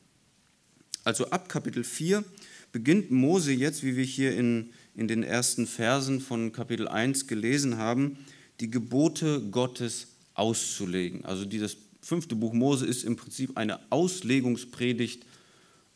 Also 1.04 1.30
ab 1.30 1.48
Kapitel 1.48 1.84
4 1.84 2.24
beginnt 2.72 3.10
Mose 3.10 3.52
jetzt, 3.52 3.84
wie 3.84 3.96
wir 3.96 4.04
hier 4.04 4.36
in, 4.36 4.72
in 4.96 5.08
den 5.08 5.22
ersten 5.22 5.66
Versen 5.66 6.20
von 6.20 6.52
Kapitel 6.52 6.88
1 6.88 7.26
gelesen 7.26 7.76
haben, 7.76 8.18
die 8.60 8.70
Gebote 8.70 9.42
Gottes 9.50 10.08
auszulegen. 10.34 11.24
Also 11.24 11.44
dieses 11.44 11.76
fünfte 12.00 12.34
Buch 12.34 12.52
Mose 12.52 12.86
ist 12.86 13.04
im 13.04 13.16
Prinzip 13.16 13.56
eine 13.56 13.80
Auslegungspredigt, 13.90 15.24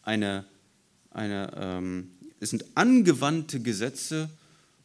eine, 0.03 0.45
eine, 1.11 1.53
ähm, 1.57 2.11
es 2.41 2.51
sind 2.51 2.65
angewandte 2.75 3.61
Gesetze. 3.61 4.29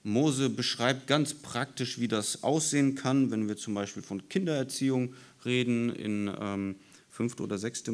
Mose 0.04 0.50
beschreibt 0.50 1.08
ganz 1.08 1.34
praktisch, 1.34 2.00
wie 2.00 2.08
das 2.08 2.44
aussehen 2.44 2.96
kann, 2.96 3.32
wenn 3.32 3.48
wir 3.48 3.58
zum 3.58 3.74
Beispiel 3.74 4.04
von 4.04 4.30
Kindererziehung 4.30 5.14
reden 5.44 5.90
in 5.90 6.32
ähm, 6.40 6.76
5. 7.10 7.40
oder 7.40 7.58
6. 7.58 7.84
Äh, 7.88 7.92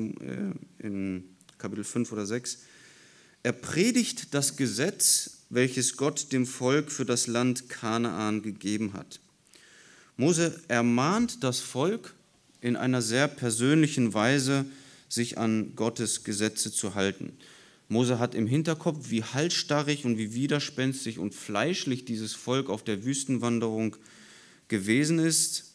in 0.80 1.24
Kapitel 1.58 1.84
5 1.84 2.12
oder 2.12 2.26
6. 2.26 2.60
Er 3.44 3.54
predigt 3.54 4.34
das 4.34 4.56
Gesetz, 4.56 5.41
welches 5.52 5.98
Gott 5.98 6.32
dem 6.32 6.48
Volk 6.48 6.92
für 6.92 7.06
das 7.06 7.28
Land 7.28 7.70
Kanaan 7.70 8.42
gegeben 8.42 8.94
hat. 8.94 9.20
Mose 10.18 10.60
ermahnt 10.68 11.44
das 11.44 11.60
Volk 11.60 12.16
in 12.62 12.76
einer 12.76 13.02
sehr 13.02 13.28
persönlichen 13.28 14.14
Weise, 14.14 14.66
sich 15.10 15.38
an 15.38 15.76
Gottes 15.76 16.24
Gesetze 16.24 16.72
zu 16.72 16.96
halten. 16.96 17.34
Mose 17.90 18.20
hat 18.20 18.34
im 18.34 18.48
Hinterkopf, 18.48 19.10
wie 19.10 19.24
halsstarrig 19.24 20.06
und 20.06 20.18
wie 20.18 20.34
widerspenstig 20.34 21.20
und 21.20 21.36
fleischlich 21.36 22.06
dieses 22.06 22.34
Volk 22.34 22.70
auf 22.70 22.84
der 22.84 23.04
Wüstenwanderung 23.04 23.98
gewesen 24.70 25.20
ist. 25.20 25.74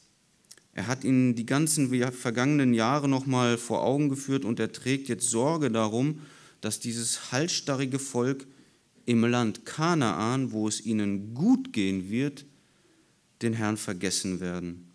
Er 0.73 0.87
hat 0.87 1.05
ihnen 1.05 1.35
die 1.35 1.45
ganzen 1.45 1.91
vergangenen 2.13 2.73
Jahre 2.73 3.09
nochmal 3.09 3.59
vor 3.59 3.83
Augen 3.83 4.09
geführt 4.09 4.47
und 4.47 4.59
er 4.59 4.73
trägt 4.73 5.09
jetzt 5.09 5.29
Sorge 5.29 5.71
darum, 5.71 6.21
dass 6.63 6.81
dieses 6.81 7.33
halsstarrige 7.33 7.99
Volk 7.99 8.47
im 9.07 9.25
Land 9.25 9.65
Kanaan, 9.65 10.53
wo 10.53 10.69
es 10.69 10.85
ihnen 10.85 11.35
gut 11.35 11.73
gehen 11.73 12.11
wird, 12.11 12.45
den 13.41 13.55
Herrn 13.55 13.77
vergessen 13.77 14.41
werden. 14.41 14.91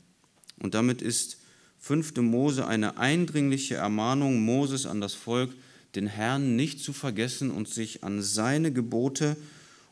Und 0.60 0.74
damit 0.74 1.02
ist 1.02 1.38
5. 1.80 2.18
Mose 2.18 2.68
eine 2.68 2.98
eindringliche 2.98 3.76
Ermahnung 3.76 4.42
Moses 4.42 4.86
an 4.86 5.02
das 5.02 5.14
Volk, 5.14 5.52
den 5.96 6.08
Herrn 6.08 6.56
nicht 6.56 6.80
zu 6.80 6.94
vergessen 6.94 7.50
und 7.50 7.68
sich 7.68 8.04
an 8.04 8.22
seine 8.22 8.72
Gebote 8.72 9.36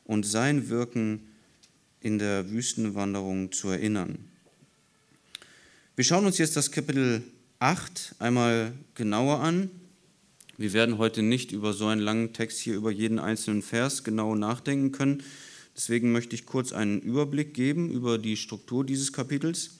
und 0.05 0.25
sein 0.25 0.69
Wirken 0.69 1.21
in 2.01 2.19
der 2.19 2.49
Wüstenwanderung 2.51 3.51
zu 3.51 3.69
erinnern. 3.69 4.19
Wir 5.95 6.03
schauen 6.03 6.25
uns 6.25 6.37
jetzt 6.37 6.55
das 6.55 6.71
Kapitel 6.71 7.23
8 7.59 8.15
einmal 8.19 8.73
genauer 8.95 9.39
an. 9.41 9.69
Wir 10.59 10.73
werden 10.73 10.97
heute 10.97 11.21
nicht 11.21 11.53
über 11.53 11.71
so 11.71 11.87
einen 11.87 12.01
langen 12.01 12.33
Text 12.33 12.59
hier 12.59 12.75
über 12.75 12.91
jeden 12.91 13.17
einzelnen 13.17 13.61
Vers 13.61 14.03
genau 14.03 14.35
nachdenken 14.35 14.91
können. 14.91 15.23
Deswegen 15.73 16.11
möchte 16.11 16.35
ich 16.35 16.45
kurz 16.45 16.73
einen 16.73 16.99
Überblick 16.99 17.53
geben 17.53 17.89
über 17.89 18.17
die 18.17 18.35
Struktur 18.35 18.85
dieses 18.85 19.13
Kapitels. 19.13 19.77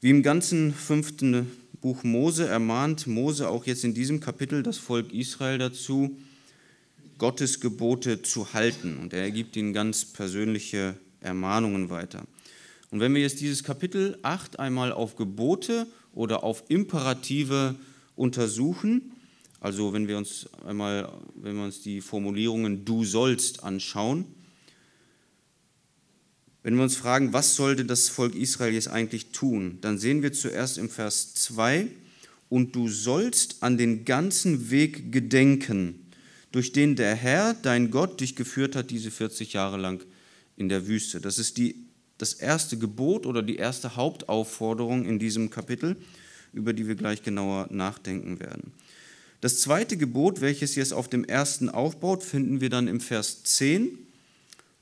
Wie 0.00 0.08
im 0.08 0.22
ganzen 0.22 0.72
fünften 0.72 1.50
Buch 1.82 2.04
Mose 2.04 2.48
ermahnt 2.48 3.06
Mose 3.06 3.50
auch 3.50 3.66
jetzt 3.66 3.84
in 3.84 3.92
diesem 3.92 4.20
Kapitel 4.20 4.62
das 4.62 4.78
Volk 4.78 5.12
Israel 5.12 5.58
dazu, 5.58 6.16
Gottes 7.18 7.60
Gebote 7.60 8.22
zu 8.22 8.54
halten. 8.54 8.96
Und 8.96 9.12
er 9.12 9.30
gibt 9.30 9.56
ihnen 9.56 9.74
ganz 9.74 10.06
persönliche 10.06 10.96
Ermahnungen 11.20 11.90
weiter. 11.90 12.24
Und 12.90 13.00
wenn 13.00 13.14
wir 13.14 13.20
jetzt 13.20 13.42
dieses 13.42 13.62
Kapitel 13.62 14.18
8 14.22 14.58
einmal 14.58 14.90
auf 14.90 15.16
Gebote 15.16 15.86
oder 16.14 16.44
auf 16.44 16.64
Imperative 16.68 17.74
untersuchen, 18.16 19.12
also 19.60 19.92
wenn 19.92 20.08
wir 20.08 20.18
uns 20.18 20.48
einmal, 20.64 21.12
wenn 21.34 21.56
wir 21.56 21.64
uns 21.64 21.82
die 21.82 22.00
Formulierungen 22.00 22.84
du 22.84 23.04
sollst 23.04 23.64
anschauen, 23.64 24.24
wenn 26.62 26.76
wir 26.76 26.82
uns 26.82 26.96
fragen, 26.96 27.32
was 27.32 27.56
sollte 27.56 27.84
das 27.84 28.08
Volk 28.08 28.34
Israel 28.34 28.74
jetzt 28.74 28.88
eigentlich 28.88 29.30
tun, 29.30 29.78
dann 29.80 29.98
sehen 29.98 30.22
wir 30.22 30.32
zuerst 30.32 30.78
im 30.78 30.90
Vers 30.90 31.34
2, 31.34 31.88
und 32.48 32.74
du 32.74 32.88
sollst 32.88 33.62
an 33.62 33.76
den 33.76 34.04
ganzen 34.04 34.70
Weg 34.70 35.12
gedenken, 35.12 36.06
durch 36.50 36.72
den 36.72 36.96
der 36.96 37.14
Herr, 37.14 37.54
dein 37.54 37.90
Gott, 37.90 38.20
dich 38.20 38.36
geführt 38.36 38.74
hat, 38.74 38.90
diese 38.90 39.10
40 39.10 39.52
Jahre 39.52 39.76
lang 39.76 40.02
in 40.56 40.68
der 40.68 40.86
Wüste. 40.86 41.20
Das 41.20 41.38
ist 41.38 41.58
die 41.58 41.86
das 42.16 42.32
erste 42.32 42.76
Gebot 42.76 43.26
oder 43.26 43.42
die 43.42 43.56
erste 43.56 43.94
Hauptaufforderung 43.94 45.04
in 45.04 45.20
diesem 45.20 45.50
Kapitel, 45.50 45.96
über 46.52 46.72
die 46.72 46.88
wir 46.88 46.96
gleich 46.96 47.22
genauer 47.22 47.68
nachdenken 47.70 48.40
werden. 48.40 48.72
Das 49.40 49.60
zweite 49.60 49.96
Gebot, 49.96 50.40
welches 50.40 50.74
jetzt 50.74 50.92
auf 50.92 51.08
dem 51.08 51.24
ersten 51.24 51.68
aufbaut, 51.68 52.24
finden 52.24 52.60
wir 52.60 52.70
dann 52.70 52.88
im 52.88 53.00
Vers 53.00 53.44
10, 53.44 53.90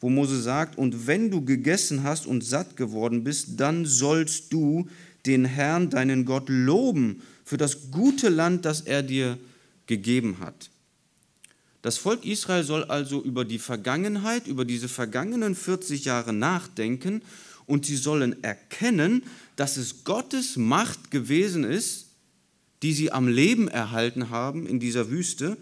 wo 0.01 0.09
Mose 0.09 0.40
sagt, 0.40 0.79
und 0.79 1.07
wenn 1.07 1.31
du 1.31 1.45
gegessen 1.45 2.03
hast 2.03 2.27
und 2.27 2.42
satt 2.42 2.77
geworden 2.77 3.25
bist, 3.25 3.61
dann 3.61 3.85
sollst 3.85 4.53
du 4.53 4.88
den 5.27 5.45
Herrn, 5.45 5.90
deinen 5.90 6.25
Gott, 6.25 6.49
loben 6.49 7.23
für 7.45 7.57
das 7.57 7.90
gute 7.90 8.29
Land, 8.29 8.64
das 8.64 8.83
er 8.83 9.03
dir 9.03 9.38
gegeben 9.87 10.38
hat. 10.40 10.71
Das 11.83 11.99
Volk 11.99 12.25
Israel 12.25 12.64
soll 12.64 12.85
also 12.85 13.23
über 13.23 13.45
die 13.45 13.59
Vergangenheit, 13.59 14.47
über 14.47 14.64
diese 14.64 14.88
vergangenen 14.88 15.55
40 15.55 16.05
Jahre 16.05 16.33
nachdenken 16.33 17.23
und 17.66 17.87
sie 17.87 17.97
sollen 17.97 18.42
erkennen, 18.42 19.23
dass 19.55 19.77
es 19.77 20.05
Gottes 20.05 20.57
Macht 20.57 21.11
gewesen 21.11 21.62
ist, 21.62 22.06
die 22.83 22.93
sie 22.93 23.12
am 23.12 23.29
Leben 23.29 23.69
erhalten 23.69 24.31
haben 24.31 24.67
in 24.67 24.81
dieser 24.81 25.11
Wüste. 25.11 25.57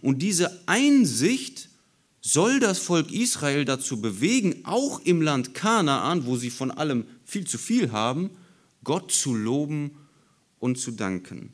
Und 0.00 0.20
diese 0.20 0.62
Einsicht 0.66 1.68
soll 2.20 2.58
das 2.58 2.78
Volk 2.78 3.12
Israel 3.12 3.64
dazu 3.64 4.00
bewegen, 4.00 4.60
auch 4.64 5.00
im 5.00 5.22
Land 5.22 5.54
Kanaan, 5.54 6.26
wo 6.26 6.36
sie 6.36 6.50
von 6.50 6.70
allem 6.70 7.04
viel 7.24 7.46
zu 7.46 7.56
viel 7.56 7.92
haben, 7.92 8.30
Gott 8.82 9.12
zu 9.12 9.34
loben 9.34 9.92
und 10.58 10.78
zu 10.78 10.90
danken. 10.90 11.52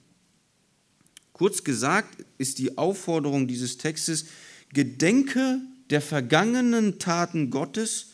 Kurz 1.32 1.64
gesagt 1.64 2.24
ist 2.38 2.58
die 2.58 2.78
Aufforderung 2.78 3.48
dieses 3.48 3.76
Textes, 3.78 4.26
gedenke 4.72 5.60
der 5.90 6.00
vergangenen 6.00 6.98
Taten 6.98 7.50
Gottes 7.50 8.12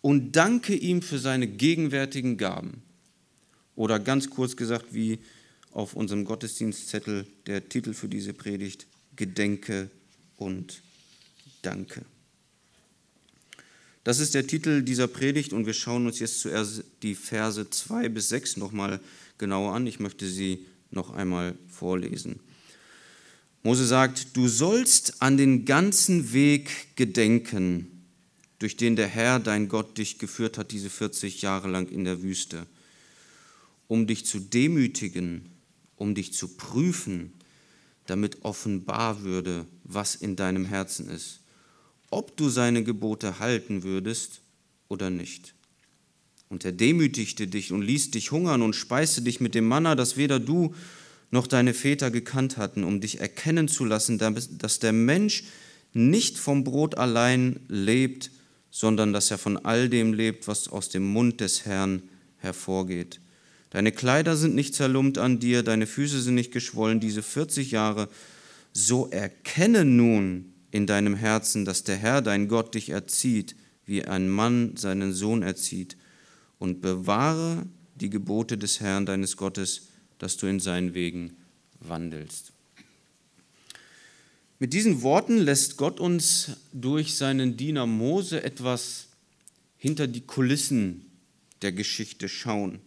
und 0.00 0.36
danke 0.36 0.74
ihm 0.74 1.02
für 1.02 1.18
seine 1.18 1.46
gegenwärtigen 1.48 2.36
Gaben. 2.36 2.82
Oder 3.74 3.98
ganz 3.98 4.30
kurz 4.30 4.56
gesagt, 4.56 4.94
wie 4.94 5.18
auf 5.72 5.94
unserem 5.94 6.24
Gottesdienstzettel 6.24 7.26
der 7.46 7.68
Titel 7.68 7.94
für 7.94 8.08
diese 8.08 8.32
Predigt, 8.32 8.86
Gedenke 9.16 9.90
und 10.36 10.82
Danke. 11.62 12.04
Das 14.02 14.18
ist 14.18 14.34
der 14.34 14.46
Titel 14.46 14.82
dieser 14.82 15.08
Predigt 15.08 15.52
und 15.52 15.66
wir 15.66 15.74
schauen 15.74 16.06
uns 16.06 16.18
jetzt 16.20 16.40
zuerst 16.40 16.84
die 17.02 17.14
Verse 17.14 17.68
2 17.68 18.08
bis 18.08 18.30
6 18.30 18.56
nochmal 18.56 18.98
genauer 19.36 19.74
an. 19.74 19.86
Ich 19.86 20.00
möchte 20.00 20.26
sie 20.26 20.64
noch 20.90 21.10
einmal 21.10 21.54
vorlesen. 21.68 22.40
Mose 23.62 23.86
sagt, 23.86 24.36
du 24.36 24.48
sollst 24.48 25.20
an 25.20 25.36
den 25.36 25.66
ganzen 25.66 26.32
Weg 26.32 26.96
gedenken, 26.96 28.06
durch 28.58 28.76
den 28.76 28.96
der 28.96 29.06
Herr, 29.06 29.38
dein 29.38 29.68
Gott, 29.68 29.98
dich 29.98 30.18
geführt 30.18 30.56
hat, 30.56 30.70
diese 30.72 30.88
40 30.88 31.42
Jahre 31.42 31.68
lang 31.68 31.88
in 31.88 32.04
der 32.04 32.22
Wüste, 32.22 32.66
um 33.86 34.06
dich 34.06 34.24
zu 34.24 34.38
demütigen, 34.38 35.50
um 36.00 36.14
dich 36.14 36.32
zu 36.32 36.48
prüfen, 36.48 37.32
damit 38.06 38.42
offenbar 38.42 39.22
würde, 39.22 39.66
was 39.84 40.14
in 40.14 40.34
deinem 40.34 40.64
Herzen 40.64 41.10
ist, 41.10 41.40
ob 42.10 42.36
du 42.38 42.48
seine 42.48 42.82
Gebote 42.82 43.38
halten 43.38 43.82
würdest 43.82 44.40
oder 44.88 45.10
nicht. 45.10 45.54
Und 46.48 46.64
er 46.64 46.72
demütigte 46.72 47.46
dich 47.46 47.70
und 47.70 47.82
ließ 47.82 48.12
dich 48.12 48.32
hungern 48.32 48.62
und 48.62 48.74
speiste 48.74 49.20
dich 49.20 49.40
mit 49.40 49.54
dem 49.54 49.68
Manna, 49.68 49.94
das 49.94 50.16
weder 50.16 50.40
du 50.40 50.74
noch 51.30 51.46
deine 51.46 51.74
Väter 51.74 52.10
gekannt 52.10 52.56
hatten, 52.56 52.82
um 52.82 53.00
dich 53.02 53.20
erkennen 53.20 53.68
zu 53.68 53.84
lassen, 53.84 54.18
dass 54.18 54.78
der 54.78 54.92
Mensch 54.92 55.44
nicht 55.92 56.38
vom 56.38 56.64
Brot 56.64 56.96
allein 56.96 57.60
lebt, 57.68 58.30
sondern 58.70 59.12
dass 59.12 59.30
er 59.30 59.38
von 59.38 59.58
all 59.58 59.90
dem 59.90 60.14
lebt, 60.14 60.48
was 60.48 60.66
aus 60.66 60.88
dem 60.88 61.04
Mund 61.04 61.40
des 61.40 61.66
Herrn 61.66 62.02
hervorgeht. 62.38 63.20
Deine 63.70 63.92
Kleider 63.92 64.36
sind 64.36 64.54
nicht 64.56 64.74
zerlumpt 64.74 65.18
an 65.18 65.38
dir, 65.38 65.62
deine 65.62 65.86
Füße 65.86 66.20
sind 66.20 66.34
nicht 66.34 66.52
geschwollen, 66.52 66.98
diese 66.98 67.22
40 67.22 67.70
Jahre. 67.70 68.08
So 68.72 69.08
erkenne 69.08 69.84
nun 69.84 70.52
in 70.72 70.86
deinem 70.86 71.14
Herzen, 71.14 71.64
dass 71.64 71.84
der 71.84 71.96
Herr, 71.96 72.20
dein 72.20 72.48
Gott, 72.48 72.74
dich 72.74 72.90
erzieht, 72.90 73.54
wie 73.86 74.04
ein 74.04 74.28
Mann 74.28 74.76
seinen 74.76 75.12
Sohn 75.12 75.42
erzieht, 75.42 75.96
und 76.58 76.80
bewahre 76.80 77.64
die 77.94 78.10
Gebote 78.10 78.58
des 78.58 78.80
Herrn, 78.80 79.06
deines 79.06 79.36
Gottes, 79.36 79.88
dass 80.18 80.36
du 80.36 80.46
in 80.46 80.60
seinen 80.60 80.94
Wegen 80.94 81.36
wandelst. 81.80 82.52
Mit 84.58 84.74
diesen 84.74 85.00
Worten 85.02 85.38
lässt 85.38 85.78
Gott 85.78 86.00
uns 86.00 86.52
durch 86.72 87.14
seinen 87.14 87.56
Diener 87.56 87.86
Mose 87.86 88.44
etwas 88.44 89.06
hinter 89.78 90.06
die 90.06 90.20
Kulissen 90.20 91.06
der 91.62 91.72
Geschichte 91.72 92.28
schauen. 92.28 92.80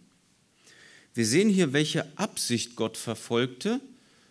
Wir 1.14 1.26
sehen 1.26 1.48
hier, 1.48 1.72
welche 1.72 2.06
Absicht 2.18 2.74
Gott 2.74 2.96
verfolgte, 2.96 3.80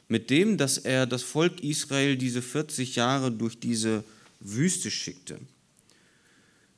mit 0.09 0.29
dem, 0.29 0.57
dass 0.57 0.77
er 0.77 1.05
das 1.05 1.23
Volk 1.23 1.63
Israel 1.63 2.17
diese 2.17 2.41
40 2.41 2.97
Jahre 2.97 3.31
durch 3.31 3.57
diese 3.59 4.03
Wüste 4.41 4.91
schickte. 4.91 5.39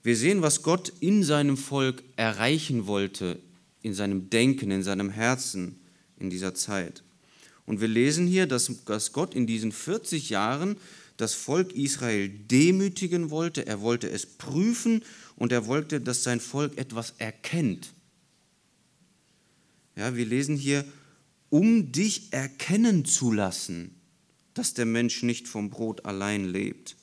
Wir 0.04 0.16
sehen, 0.16 0.44
was 0.44 0.62
Gott 0.62 0.94
in 1.00 1.24
seinem 1.24 1.58
Volk 1.58 2.04
erreichen 2.16 2.86
wollte, 2.86 3.40
in 3.82 3.96
seinem 3.96 4.30
Denken, 4.30 4.70
in 4.70 4.84
seinem 4.84 5.10
Herzen 5.10 5.80
in 6.20 6.30
dieser 6.30 6.54
Zeit. 6.54 7.02
Und 7.66 7.82
wir 7.82 7.88
lesen 7.88 8.28
hier, 8.28 8.46
dass, 8.46 8.70
Gott 9.12 9.34
in 9.34 9.48
diesen 9.48 9.72
40 9.72 10.30
Jahren 10.30 10.78
das 11.18 11.34
Volk 11.34 11.74
Israel 11.74 12.30
demütigen 12.30 13.32
wollte, 13.32 13.66
er 13.66 13.82
wollte 13.82 14.08
es 14.08 14.28
prüfen 14.28 15.04
und 15.36 15.52
er 15.52 15.66
wollte, 15.66 16.00
dass 16.00 16.22
sein 16.22 16.40
Volk 16.40 16.78
etwas 16.78 17.16
erkennt. 17.18 17.95
Ja, 19.96 20.16
wir 20.16 20.26
lesen 20.26 20.58
hier, 20.58 20.86
um 21.50 21.92
dich 21.92 22.34
erkennen 22.34 23.06
zu 23.06 23.32
lassen, 23.32 23.96
dass 24.54 24.74
der 24.74 24.86
Mensch 24.86 25.24
nicht 25.24 25.48
vom 25.48 25.70
Brot 25.70 26.06
allein 26.06 26.46
lebt. 26.46 26.96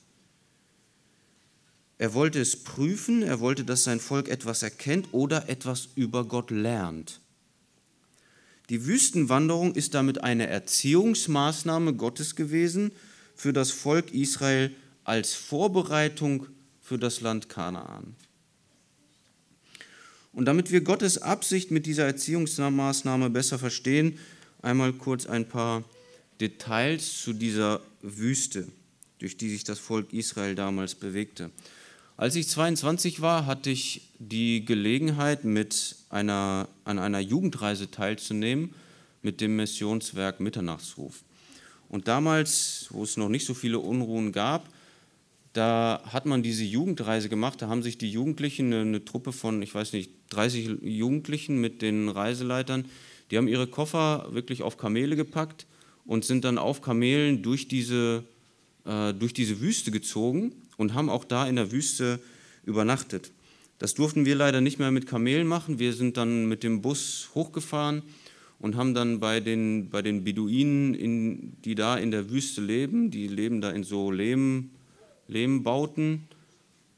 Er 1.97 2.13
wollte 2.13 2.39
es 2.41 2.63
prüfen, 2.63 3.23
er 3.23 3.39
wollte, 3.39 3.63
dass 3.63 3.83
sein 3.83 3.99
Volk 3.99 4.27
etwas 4.27 4.63
erkennt 4.63 5.09
oder 5.11 5.49
etwas 5.49 5.89
über 5.95 6.25
Gott 6.25 6.51
lernt. 6.51 7.21
Die 8.69 8.85
Wüstenwanderung 8.85 9.75
ist 9.75 9.93
damit 9.93 10.23
eine 10.23 10.47
Erziehungsmaßnahme 10.47 11.93
Gottes 11.93 12.35
gewesen 12.35 12.91
für 13.35 13.53
das 13.53 13.71
Volk 13.71 14.13
Israel 14.13 14.75
als 15.03 15.33
Vorbereitung 15.33 16.47
für 16.81 16.97
das 16.97 17.21
Land 17.21 17.49
Kanaan. 17.49 18.15
Und 20.33 20.45
damit 20.45 20.71
wir 20.71 20.81
Gottes 20.81 21.19
Absicht 21.19 21.71
mit 21.71 21.85
dieser 21.85 22.05
Erziehungsmaßnahme 22.05 23.29
besser 23.29 23.59
verstehen, 23.59 24.17
einmal 24.61 24.91
kurz 24.93 25.25
ein 25.27 25.47
paar 25.47 25.83
Details 26.41 27.21
zu 27.21 27.33
dieser 27.33 27.81
Wüste, 28.01 28.67
durch 29.19 29.37
die 29.37 29.49
sich 29.49 29.63
das 29.63 29.79
Volk 29.79 30.11
Israel 30.11 30.55
damals 30.55 30.95
bewegte. 30.95 31.51
Als 32.17 32.35
ich 32.35 32.47
22 32.47 33.21
war, 33.21 33.45
hatte 33.45 33.69
ich 33.69 34.09
die 34.19 34.65
Gelegenheit, 34.65 35.45
mit 35.45 35.95
einer, 36.09 36.67
an 36.83 36.99
einer 36.99 37.19
Jugendreise 37.19 37.89
teilzunehmen 37.91 38.73
mit 39.21 39.41
dem 39.41 39.55
Missionswerk 39.55 40.39
Mitternachtsruf. 40.39 41.23
Und 41.89 42.07
damals, 42.07 42.87
wo 42.89 43.03
es 43.03 43.17
noch 43.17 43.29
nicht 43.29 43.45
so 43.45 43.53
viele 43.53 43.79
Unruhen 43.79 44.31
gab, 44.31 44.67
da 45.53 46.01
hat 46.05 46.25
man 46.25 46.43
diese 46.43 46.63
Jugendreise 46.63 47.29
gemacht. 47.29 47.61
Da 47.61 47.67
haben 47.67 47.83
sich 47.83 47.97
die 47.97 48.11
Jugendlichen, 48.11 48.73
eine, 48.73 48.81
eine 48.81 49.05
Truppe 49.05 49.31
von, 49.31 49.61
ich 49.61 49.73
weiß 49.73 49.93
nicht, 49.93 50.11
30 50.33 50.77
Jugendlichen 50.81 51.61
mit 51.61 51.81
den 51.81 52.09
Reiseleitern, 52.09 52.85
die 53.31 53.37
haben 53.37 53.47
ihre 53.47 53.67
Koffer 53.67 54.27
wirklich 54.31 54.61
auf 54.61 54.77
Kamele 54.77 55.15
gepackt 55.15 55.65
und 56.05 56.25
sind 56.25 56.43
dann 56.43 56.57
auf 56.57 56.81
Kamelen 56.81 57.41
durch 57.41 57.67
diese, 57.67 58.23
äh, 58.85 59.13
durch 59.13 59.33
diese 59.33 59.61
Wüste 59.61 59.91
gezogen 59.91 60.53
und 60.77 60.93
haben 60.93 61.09
auch 61.09 61.25
da 61.25 61.47
in 61.47 61.55
der 61.55 61.71
Wüste 61.71 62.19
übernachtet. 62.65 63.31
Das 63.79 63.93
durften 63.93 64.25
wir 64.25 64.35
leider 64.35 64.61
nicht 64.61 64.79
mehr 64.79 64.91
mit 64.91 65.07
Kamelen 65.07 65.47
machen. 65.47 65.79
Wir 65.79 65.93
sind 65.93 66.17
dann 66.17 66.47
mit 66.47 66.63
dem 66.63 66.81
Bus 66.81 67.29
hochgefahren 67.35 68.03
und 68.59 68.75
haben 68.75 68.93
dann 68.93 69.19
bei 69.19 69.39
den, 69.39 69.89
bei 69.89 70.01
den 70.01 70.23
Beduinen, 70.23 70.93
in, 70.93 71.53
die 71.65 71.75
da 71.75 71.97
in 71.97 72.11
der 72.11 72.29
Wüste 72.29 72.61
leben, 72.61 73.11
die 73.11 73.27
leben 73.27 73.61
da 73.61 73.71
in 73.71 73.83
so 73.83 74.11
Lehm, 74.11 74.69
Lehmbauten 75.27 76.27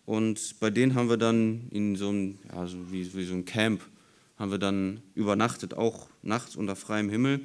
und 0.05 0.59
bei 0.59 0.69
denen 0.69 0.95
haben 0.95 1.09
wir 1.09 1.17
dann 1.17 1.67
in 1.71 1.95
so 1.95 2.09
einem, 2.09 2.37
ja, 2.51 2.67
so 2.67 2.91
wie, 2.91 3.13
wie 3.13 3.25
so 3.25 3.33
ein 3.33 3.45
Camp, 3.45 3.81
haben 4.37 4.51
wir 4.51 4.57
dann 4.57 5.01
übernachtet, 5.13 5.73
auch 5.73 6.07
nachts 6.21 6.55
unter 6.55 6.75
freiem 6.75 7.09
Himmel. 7.09 7.41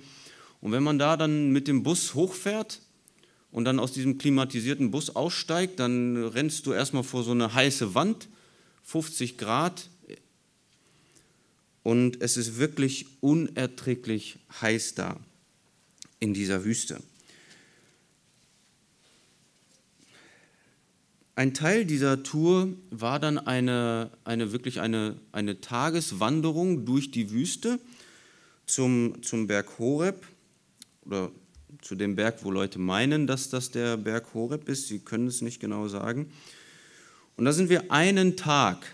Und 0.60 0.72
wenn 0.72 0.82
man 0.82 0.98
da 0.98 1.16
dann 1.16 1.50
mit 1.50 1.68
dem 1.68 1.82
Bus 1.82 2.14
hochfährt, 2.14 2.80
und 3.52 3.64
dann 3.64 3.80
aus 3.80 3.92
diesem 3.92 4.18
klimatisierten 4.18 4.90
Bus 4.90 5.10
aussteigt, 5.16 5.80
dann 5.80 6.16
rennst 6.16 6.66
du 6.66 6.72
erstmal 6.72 7.02
vor 7.02 7.24
so 7.24 7.32
eine 7.32 7.52
heiße 7.52 7.94
Wand, 7.94 8.28
50 8.84 9.38
Grad, 9.38 9.88
und 11.82 12.20
es 12.20 12.36
ist 12.36 12.58
wirklich 12.58 13.06
unerträglich 13.20 14.38
heiß 14.60 14.94
da 14.94 15.18
in 16.18 16.34
dieser 16.34 16.64
Wüste. 16.64 17.02
Ein 21.40 21.54
Teil 21.54 21.86
dieser 21.86 22.22
Tour 22.22 22.68
war 22.90 23.18
dann 23.18 23.38
eine, 23.38 24.10
eine 24.24 24.52
wirklich 24.52 24.82
eine, 24.82 25.16
eine 25.32 25.62
Tageswanderung 25.62 26.84
durch 26.84 27.12
die 27.12 27.30
Wüste 27.30 27.80
zum, 28.66 29.22
zum 29.22 29.46
Berg 29.46 29.78
Horeb 29.78 30.26
oder 31.06 31.30
zu 31.80 31.94
dem 31.94 32.14
Berg, 32.14 32.44
wo 32.44 32.50
Leute 32.50 32.78
meinen, 32.78 33.26
dass 33.26 33.48
das 33.48 33.70
der 33.70 33.96
Berg 33.96 34.34
Horeb 34.34 34.68
ist. 34.68 34.88
Sie 34.88 34.98
können 34.98 35.28
es 35.28 35.40
nicht 35.40 35.60
genau 35.60 35.88
sagen. 35.88 36.30
Und 37.38 37.46
da 37.46 37.52
sind 37.52 37.70
wir 37.70 37.90
einen 37.90 38.36
Tag 38.36 38.84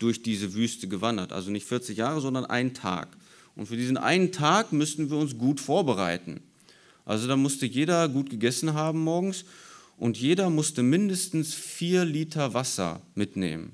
durch 0.00 0.24
diese 0.24 0.54
Wüste 0.54 0.88
gewandert. 0.88 1.32
Also 1.32 1.52
nicht 1.52 1.68
40 1.68 1.96
Jahre, 1.96 2.20
sondern 2.20 2.46
einen 2.46 2.74
Tag. 2.74 3.16
Und 3.54 3.66
für 3.66 3.76
diesen 3.76 3.96
einen 3.96 4.32
Tag 4.32 4.72
müssten 4.72 5.08
wir 5.08 5.18
uns 5.18 5.38
gut 5.38 5.60
vorbereiten. 5.60 6.40
Also 7.04 7.28
da 7.28 7.36
musste 7.36 7.64
jeder 7.64 8.08
gut 8.08 8.28
gegessen 8.28 8.74
haben 8.74 9.04
morgens 9.04 9.44
und 10.00 10.16
jeder 10.16 10.48
musste 10.48 10.82
mindestens 10.82 11.52
vier 11.52 12.06
Liter 12.06 12.54
Wasser 12.54 13.02
mitnehmen. 13.14 13.72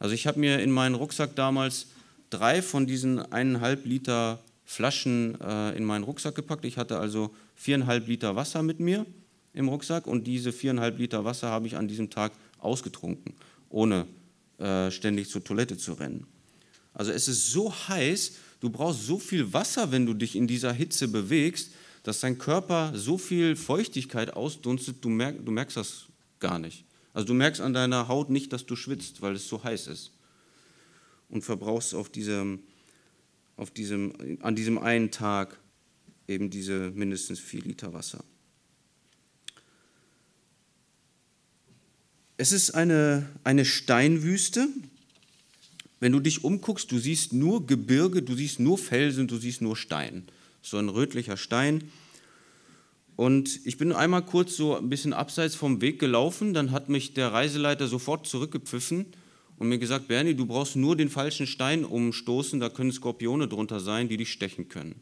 Also 0.00 0.12
ich 0.12 0.26
habe 0.26 0.40
mir 0.40 0.58
in 0.58 0.72
meinen 0.72 0.96
Rucksack 0.96 1.36
damals 1.36 1.86
drei 2.30 2.60
von 2.62 2.86
diesen 2.86 3.20
eineinhalb 3.20 3.86
Liter 3.86 4.40
Flaschen 4.64 5.40
äh, 5.40 5.76
in 5.76 5.84
meinen 5.84 6.02
Rucksack 6.02 6.34
gepackt. 6.34 6.64
Ich 6.64 6.76
hatte 6.76 6.98
also 6.98 7.32
viereinhalb 7.54 8.08
Liter 8.08 8.34
Wasser 8.34 8.64
mit 8.64 8.80
mir 8.80 9.06
im 9.54 9.68
Rucksack 9.68 10.08
und 10.08 10.26
diese 10.26 10.52
viereinhalb 10.52 10.98
Liter 10.98 11.24
Wasser 11.24 11.48
habe 11.48 11.68
ich 11.68 11.76
an 11.76 11.86
diesem 11.86 12.10
Tag 12.10 12.32
ausgetrunken, 12.58 13.32
ohne 13.70 14.06
äh, 14.58 14.90
ständig 14.90 15.30
zur 15.30 15.44
Toilette 15.44 15.78
zu 15.78 15.92
rennen. 15.92 16.26
Also 16.92 17.12
es 17.12 17.28
ist 17.28 17.52
so 17.52 17.72
heiß, 17.72 18.32
du 18.58 18.68
brauchst 18.68 19.06
so 19.06 19.20
viel 19.20 19.52
Wasser, 19.52 19.92
wenn 19.92 20.06
du 20.06 20.14
dich 20.14 20.34
in 20.34 20.48
dieser 20.48 20.72
Hitze 20.72 21.06
bewegst, 21.06 21.70
dass 22.06 22.20
dein 22.20 22.38
Körper 22.38 22.92
so 22.94 23.18
viel 23.18 23.56
Feuchtigkeit 23.56 24.32
ausdunstet, 24.32 24.98
du, 25.00 25.08
merk, 25.08 25.44
du 25.44 25.50
merkst 25.50 25.76
das 25.76 26.04
gar 26.38 26.60
nicht. 26.60 26.84
Also 27.12 27.26
du 27.26 27.34
merkst 27.34 27.60
an 27.60 27.72
deiner 27.72 28.06
Haut 28.06 28.30
nicht, 28.30 28.52
dass 28.52 28.64
du 28.64 28.76
schwitzt, 28.76 29.22
weil 29.22 29.34
es 29.34 29.48
so 29.48 29.64
heiß 29.64 29.88
ist. 29.88 30.12
und 31.28 31.42
verbrauchst 31.42 31.96
auf 31.96 32.08
diesem, 32.08 32.60
auf 33.56 33.72
diesem, 33.72 34.38
an 34.40 34.54
diesem 34.54 34.78
einen 34.78 35.10
Tag 35.10 35.58
eben 36.28 36.48
diese 36.48 36.92
mindestens 36.92 37.40
vier 37.40 37.62
Liter 37.62 37.92
Wasser. 37.92 38.22
Es 42.36 42.52
ist 42.52 42.70
eine, 42.70 43.28
eine 43.42 43.64
Steinwüste. 43.64 44.68
Wenn 45.98 46.12
du 46.12 46.20
dich 46.20 46.44
umguckst, 46.44 46.92
du 46.92 47.00
siehst 47.00 47.32
nur 47.32 47.66
Gebirge, 47.66 48.22
du 48.22 48.36
siehst 48.36 48.60
nur 48.60 48.78
Felsen, 48.78 49.26
du 49.26 49.38
siehst 49.38 49.60
nur 49.60 49.76
Stein. 49.76 50.28
So 50.66 50.78
ein 50.78 50.88
rötlicher 50.88 51.36
Stein. 51.36 51.92
Und 53.14 53.64
ich 53.64 53.78
bin 53.78 53.92
einmal 53.92 54.26
kurz 54.26 54.56
so 54.56 54.76
ein 54.76 54.88
bisschen 54.88 55.12
abseits 55.12 55.54
vom 55.54 55.80
Weg 55.80 56.00
gelaufen, 56.00 56.54
dann 56.54 56.72
hat 56.72 56.88
mich 56.88 57.14
der 57.14 57.32
Reiseleiter 57.32 57.86
sofort 57.86 58.26
zurückgepfiffen 58.26 59.06
und 59.58 59.68
mir 59.68 59.78
gesagt, 59.78 60.08
Bernie, 60.08 60.34
du 60.34 60.44
brauchst 60.44 60.74
nur 60.74 60.96
den 60.96 61.08
falschen 61.08 61.46
Stein 61.46 61.84
umstoßen, 61.84 62.58
da 62.58 62.68
können 62.68 62.90
Skorpione 62.90 63.46
drunter 63.46 63.78
sein, 63.78 64.08
die 64.08 64.16
dich 64.16 64.32
stechen 64.32 64.68
können. 64.68 65.00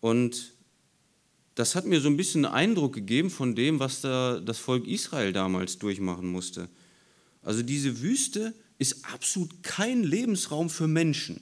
Und 0.00 0.52
das 1.54 1.74
hat 1.74 1.86
mir 1.86 2.02
so 2.02 2.10
ein 2.10 2.18
bisschen 2.18 2.44
einen 2.44 2.54
Eindruck 2.54 2.92
gegeben 2.92 3.30
von 3.30 3.54
dem, 3.54 3.80
was 3.80 4.02
da 4.02 4.38
das 4.38 4.58
Volk 4.58 4.86
Israel 4.86 5.32
damals 5.32 5.78
durchmachen 5.78 6.28
musste. 6.28 6.68
Also 7.40 7.62
diese 7.62 8.02
Wüste 8.02 8.52
ist 8.76 9.06
absolut 9.06 9.62
kein 9.62 10.04
Lebensraum 10.04 10.68
für 10.68 10.86
Menschen. 10.86 11.40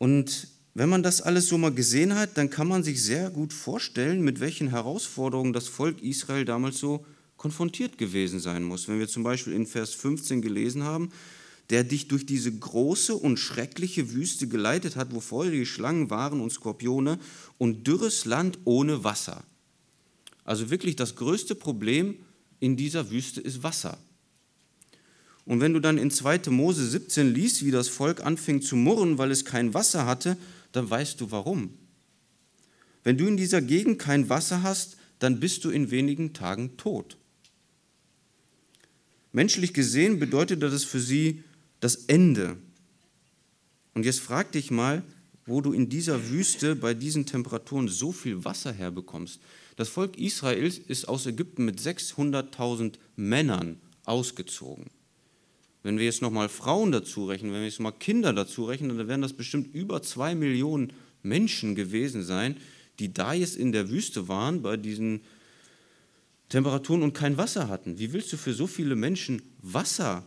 Und 0.00 0.48
wenn 0.72 0.88
man 0.88 1.02
das 1.02 1.20
alles 1.20 1.48
so 1.48 1.58
mal 1.58 1.74
gesehen 1.74 2.14
hat, 2.14 2.38
dann 2.38 2.48
kann 2.48 2.66
man 2.66 2.82
sich 2.82 3.02
sehr 3.02 3.28
gut 3.28 3.52
vorstellen, 3.52 4.22
mit 4.22 4.40
welchen 4.40 4.68
Herausforderungen 4.68 5.52
das 5.52 5.68
Volk 5.68 6.00
Israel 6.00 6.46
damals 6.46 6.78
so 6.78 7.04
konfrontiert 7.36 7.98
gewesen 7.98 8.40
sein 8.40 8.64
muss. 8.64 8.88
Wenn 8.88 8.98
wir 8.98 9.08
zum 9.08 9.24
Beispiel 9.24 9.52
in 9.52 9.66
Vers 9.66 9.92
15 9.92 10.40
gelesen 10.40 10.84
haben, 10.84 11.10
der 11.68 11.84
dich 11.84 12.08
durch 12.08 12.24
diese 12.24 12.50
große 12.50 13.14
und 13.14 13.36
schreckliche 13.36 14.12
Wüste 14.12 14.48
geleitet 14.48 14.96
hat, 14.96 15.14
wo 15.14 15.20
feurige 15.20 15.66
Schlangen 15.66 16.08
waren 16.08 16.40
und 16.40 16.50
Skorpione 16.50 17.18
und 17.58 17.86
dürres 17.86 18.24
Land 18.24 18.58
ohne 18.64 19.04
Wasser. 19.04 19.44
Also 20.44 20.70
wirklich 20.70 20.96
das 20.96 21.14
größte 21.14 21.54
Problem 21.54 22.16
in 22.58 22.78
dieser 22.78 23.10
Wüste 23.10 23.42
ist 23.42 23.62
Wasser. 23.62 23.98
Und 25.44 25.60
wenn 25.60 25.72
du 25.72 25.80
dann 25.80 25.98
in 25.98 26.10
2. 26.10 26.50
Mose 26.50 26.86
17 26.86 27.32
liest, 27.32 27.64
wie 27.64 27.70
das 27.70 27.88
Volk 27.88 28.24
anfing 28.24 28.62
zu 28.62 28.76
murren, 28.76 29.18
weil 29.18 29.30
es 29.30 29.44
kein 29.44 29.74
Wasser 29.74 30.06
hatte, 30.06 30.36
dann 30.72 30.88
weißt 30.88 31.20
du 31.20 31.30
warum. 31.30 31.74
Wenn 33.02 33.16
du 33.16 33.26
in 33.26 33.36
dieser 33.36 33.62
Gegend 33.62 33.98
kein 33.98 34.28
Wasser 34.28 34.62
hast, 34.62 34.96
dann 35.18 35.40
bist 35.40 35.64
du 35.64 35.70
in 35.70 35.90
wenigen 35.90 36.32
Tagen 36.32 36.76
tot. 36.76 37.16
Menschlich 39.32 39.72
gesehen 39.72 40.18
bedeutet 40.18 40.62
das 40.62 40.84
für 40.84 41.00
sie 41.00 41.42
das 41.80 41.96
Ende. 42.06 42.56
Und 43.94 44.04
jetzt 44.04 44.20
frag 44.20 44.52
dich 44.52 44.70
mal, 44.70 45.02
wo 45.46 45.60
du 45.60 45.72
in 45.72 45.88
dieser 45.88 46.30
Wüste 46.30 46.76
bei 46.76 46.94
diesen 46.94 47.26
Temperaturen 47.26 47.88
so 47.88 48.12
viel 48.12 48.44
Wasser 48.44 48.72
herbekommst. 48.72 49.40
Das 49.76 49.88
Volk 49.88 50.18
Israels 50.18 50.78
ist 50.78 51.08
aus 51.08 51.26
Ägypten 51.26 51.64
mit 51.64 51.80
600.000 51.80 52.94
Männern 53.16 53.80
ausgezogen. 54.04 54.86
Wenn 55.82 55.98
wir 55.98 56.04
jetzt 56.04 56.22
nochmal 56.22 56.48
Frauen 56.48 56.92
dazu 56.92 57.26
rechnen, 57.26 57.52
wenn 57.52 57.60
wir 57.60 57.68
jetzt 57.68 57.80
mal 57.80 57.92
Kinder 57.92 58.32
dazu 58.32 58.64
rechnen, 58.64 58.96
dann 58.98 59.08
werden 59.08 59.22
das 59.22 59.32
bestimmt 59.32 59.74
über 59.74 60.02
zwei 60.02 60.34
Millionen 60.34 60.92
Menschen 61.22 61.74
gewesen 61.74 62.22
sein, 62.22 62.56
die 62.98 63.12
da 63.12 63.32
jetzt 63.32 63.56
in 63.56 63.72
der 63.72 63.88
Wüste 63.90 64.28
waren 64.28 64.62
bei 64.62 64.76
diesen 64.76 65.22
Temperaturen 66.50 67.02
und 67.02 67.14
kein 67.14 67.38
Wasser 67.38 67.68
hatten. 67.68 67.98
Wie 67.98 68.12
willst 68.12 68.32
du 68.32 68.36
für 68.36 68.52
so 68.52 68.66
viele 68.66 68.96
Menschen 68.96 69.40
Wasser 69.62 70.26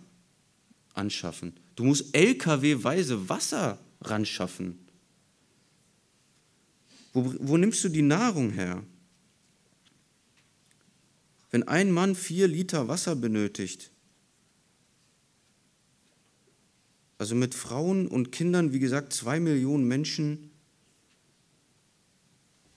anschaffen? 0.93 1.53
Du 1.75 1.83
musst 1.83 2.15
LKW-weise 2.15 3.29
Wasser 3.29 3.79
ranschaffen. 4.01 4.79
Wo, 7.13 7.33
wo 7.39 7.57
nimmst 7.57 7.83
du 7.83 7.89
die 7.89 8.01
Nahrung 8.01 8.51
her? 8.51 8.83
Wenn 11.51 11.63
ein 11.67 11.91
Mann 11.91 12.15
vier 12.15 12.47
Liter 12.47 12.87
Wasser 12.87 13.15
benötigt, 13.15 13.91
also 17.23 17.35
mit 17.35 17.55
Frauen 17.55 18.05
und 18.09 18.33
Kindern, 18.33 18.73
wie 18.73 18.79
gesagt, 18.79 19.13
zwei 19.13 19.39
Millionen 19.39 19.87
Menschen, 19.87 20.49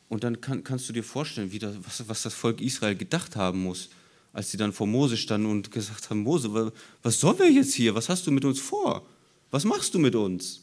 und 0.09 0.23
dann 0.23 0.41
kann, 0.41 0.63
kannst 0.63 0.89
du 0.89 0.93
dir 0.93 1.03
vorstellen, 1.03 1.51
wie 1.51 1.59
das, 1.59 1.75
was, 1.83 2.09
was 2.09 2.23
das 2.23 2.33
Volk 2.33 2.61
Israel 2.61 2.95
gedacht 2.95 3.35
haben 3.35 3.65
muss, 3.65 3.89
als 4.33 4.53
sie 4.53 4.57
dann 4.57 4.73
vor 4.73 4.87
Mose 4.87 5.17
standen 5.17 5.49
und 5.51 5.73
gesagt 5.73 6.11
haben, 6.11 6.21
Mose, 6.21 6.73
was 7.03 7.19
sollen 7.19 7.41
wir 7.41 7.51
jetzt 7.51 7.75
hier? 7.75 7.97
Was 7.97 8.09
hast 8.09 8.25
du 8.29 8.31
mit 8.31 8.45
uns 8.45 8.61
vor? 8.61 9.05
Was 9.51 9.65
machst 9.65 9.95
du 9.95 9.99
mit 9.99 10.15
uns? 10.15 10.61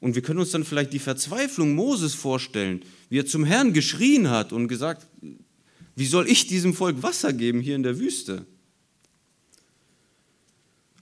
Und 0.00 0.14
wir 0.14 0.22
können 0.22 0.40
uns 0.40 0.52
dann 0.52 0.64
vielleicht 0.64 0.94
die 0.94 1.00
Verzweiflung 1.00 1.74
Moses 1.74 2.14
vorstellen, 2.14 2.82
wie 3.10 3.18
er 3.18 3.26
zum 3.26 3.44
Herrn 3.44 3.74
geschrien 3.74 4.30
hat 4.30 4.54
und 4.54 4.68
gesagt, 4.68 5.06
wie 5.96 6.06
soll 6.06 6.26
ich 6.30 6.46
diesem 6.46 6.72
Volk 6.72 7.02
Wasser 7.02 7.34
geben 7.34 7.60
hier 7.60 7.76
in 7.76 7.82
der 7.82 7.98
Wüste? 7.98 8.46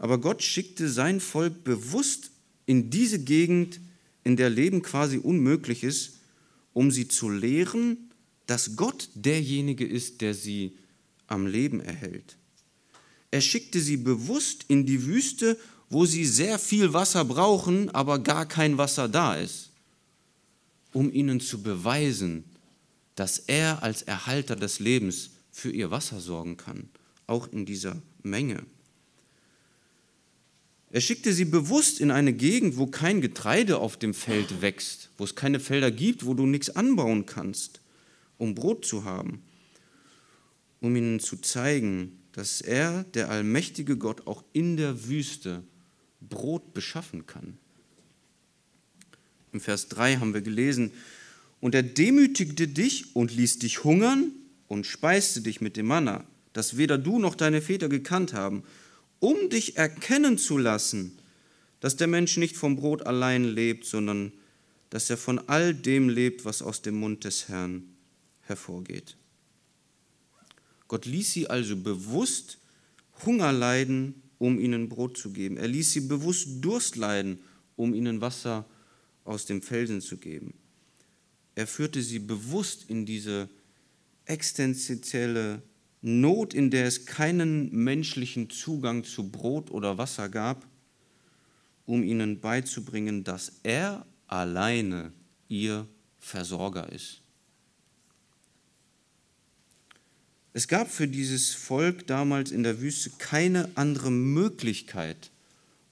Aber 0.00 0.18
Gott 0.18 0.42
schickte 0.42 0.88
sein 0.88 1.20
Volk 1.20 1.62
bewusst 1.62 2.30
in 2.64 2.88
diese 2.88 3.18
Gegend, 3.18 3.80
in 4.24 4.36
der 4.36 4.48
Leben 4.48 4.80
quasi 4.80 5.18
unmöglich 5.18 5.84
ist, 5.84 6.14
um 6.72 6.90
sie 6.90 7.06
zu 7.06 7.28
lehren, 7.28 8.10
dass 8.46 8.76
Gott 8.76 9.10
derjenige 9.14 9.86
ist, 9.86 10.22
der 10.22 10.32
sie 10.32 10.72
am 11.26 11.46
Leben 11.46 11.80
erhält. 11.80 12.38
Er 13.30 13.42
schickte 13.42 13.78
sie 13.78 13.98
bewusst 13.98 14.64
in 14.68 14.86
die 14.86 15.04
Wüste, 15.04 15.58
wo 15.90 16.06
sie 16.06 16.24
sehr 16.24 16.58
viel 16.58 16.94
Wasser 16.94 17.26
brauchen, 17.26 17.90
aber 17.90 18.20
gar 18.20 18.46
kein 18.46 18.78
Wasser 18.78 19.06
da 19.06 19.34
ist, 19.34 19.68
um 20.94 21.12
ihnen 21.12 21.40
zu 21.40 21.62
beweisen, 21.62 22.44
dass 23.16 23.38
er 23.38 23.82
als 23.82 24.00
Erhalter 24.00 24.56
des 24.56 24.78
Lebens 24.78 25.32
für 25.52 25.70
ihr 25.70 25.90
Wasser 25.90 26.20
sorgen 26.20 26.56
kann, 26.56 26.88
auch 27.26 27.52
in 27.52 27.66
dieser 27.66 28.00
Menge. 28.22 28.64
Er 30.92 31.00
schickte 31.00 31.32
sie 31.32 31.44
bewusst 31.44 32.00
in 32.00 32.10
eine 32.10 32.32
Gegend, 32.32 32.76
wo 32.76 32.86
kein 32.86 33.20
Getreide 33.20 33.78
auf 33.78 33.96
dem 33.96 34.12
Feld 34.12 34.60
wächst, 34.60 35.10
wo 35.18 35.24
es 35.24 35.36
keine 35.36 35.60
Felder 35.60 35.92
gibt, 35.92 36.26
wo 36.26 36.34
du 36.34 36.46
nichts 36.46 36.70
anbauen 36.70 37.26
kannst, 37.26 37.80
um 38.38 38.56
Brot 38.56 38.84
zu 38.84 39.04
haben, 39.04 39.42
um 40.80 40.96
ihnen 40.96 41.20
zu 41.20 41.36
zeigen, 41.36 42.18
dass 42.32 42.60
er, 42.60 43.04
der 43.14 43.30
allmächtige 43.30 43.96
Gott, 43.96 44.26
auch 44.26 44.42
in 44.52 44.76
der 44.76 45.06
Wüste 45.06 45.62
Brot 46.20 46.74
beschaffen 46.74 47.26
kann. 47.26 47.56
Im 49.52 49.60
Vers 49.60 49.88
3 49.88 50.16
haben 50.16 50.34
wir 50.34 50.42
gelesen, 50.42 50.92
und 51.60 51.74
er 51.74 51.82
demütigte 51.82 52.68
dich 52.68 53.14
und 53.14 53.34
ließ 53.34 53.58
dich 53.58 53.84
hungern 53.84 54.32
und 54.66 54.86
speiste 54.86 55.42
dich 55.42 55.60
mit 55.60 55.76
dem 55.76 55.86
Manna, 55.86 56.24
das 56.52 56.76
weder 56.76 56.98
du 56.98 57.18
noch 57.18 57.34
deine 57.34 57.60
Väter 57.60 57.88
gekannt 57.88 58.32
haben, 58.32 58.64
um 59.20 59.48
dich 59.48 59.76
erkennen 59.76 60.36
zu 60.38 60.58
lassen, 60.58 61.18
dass 61.78 61.96
der 61.96 62.08
Mensch 62.08 62.36
nicht 62.36 62.56
vom 62.56 62.76
Brot 62.76 63.06
allein 63.06 63.44
lebt, 63.44 63.84
sondern 63.84 64.32
dass 64.90 65.08
er 65.08 65.16
von 65.16 65.38
all 65.48 65.72
dem 65.74 66.08
lebt, 66.08 66.44
was 66.44 66.62
aus 66.62 66.82
dem 66.82 66.96
Mund 66.96 67.24
des 67.24 67.48
Herrn 67.48 67.84
hervorgeht. 68.42 69.16
Gott 70.88 71.06
ließ 71.06 71.32
sie 71.32 71.48
also 71.48 71.76
bewusst 71.76 72.58
Hunger 73.24 73.52
leiden 73.52 74.22
um 74.40 74.58
ihnen 74.58 74.88
Brot 74.88 75.18
zu 75.18 75.30
geben. 75.30 75.58
Er 75.58 75.68
ließ 75.68 75.92
sie 75.92 76.00
bewusst 76.00 76.48
Durst 76.62 76.96
leiden, 76.96 77.40
um 77.76 77.94
ihnen 77.94 78.22
Wasser 78.22 78.66
aus 79.24 79.44
dem 79.44 79.60
Felsen 79.60 80.00
zu 80.00 80.16
geben. 80.16 80.54
Er 81.54 81.66
führte 81.66 82.00
sie 82.00 82.20
bewusst 82.20 82.88
in 82.88 83.04
diese 83.04 83.50
existenzielle 84.24 85.60
Not, 86.02 86.54
in 86.54 86.70
der 86.70 86.86
es 86.86 87.04
keinen 87.04 87.70
menschlichen 87.72 88.48
Zugang 88.48 89.04
zu 89.04 89.30
Brot 89.30 89.70
oder 89.70 89.98
Wasser 89.98 90.28
gab, 90.28 90.66
um 91.84 92.02
ihnen 92.02 92.40
beizubringen, 92.40 93.24
dass 93.24 93.52
er 93.62 94.06
alleine 94.26 95.12
ihr 95.48 95.86
Versorger 96.18 96.90
ist. 96.90 97.20
Es 100.52 100.68
gab 100.68 100.90
für 100.90 101.06
dieses 101.06 101.54
Volk 101.54 102.06
damals 102.06 102.50
in 102.50 102.62
der 102.62 102.80
Wüste 102.80 103.10
keine 103.18 103.70
andere 103.76 104.10
Möglichkeit, 104.10 105.30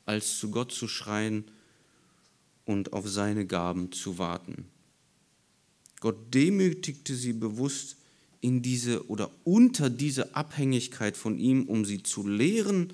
als 0.05 0.39
zu 0.39 0.51
Gott 0.51 0.73
zu 0.73 0.89
schreien 0.89 1.45
und 2.65 2.93
auf 2.93 3.09
seine 3.09 3.47
Gaben 3.47 3.93
zu 3.93 4.19
warten. 4.19 4.67
Gott 6.01 6.35
demütigte 6.35 7.15
sie 7.15 7.33
bewusst 7.33 7.98
in 8.41 8.63
diese 8.63 9.09
oder 9.09 9.31
unter 9.45 9.91
diese 9.91 10.35
Abhängigkeit 10.35 11.17
von 11.17 11.39
ihm, 11.39 11.65
um 11.65 11.85
sie 11.85 12.03
zu 12.03 12.27
lehren, 12.27 12.93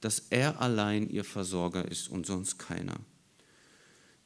dass 0.00 0.24
er 0.30 0.60
allein 0.60 1.08
ihr 1.08 1.24
Versorger 1.24 1.90
ist 1.90 2.08
und 2.08 2.26
sonst 2.26 2.58
keiner. 2.58 2.96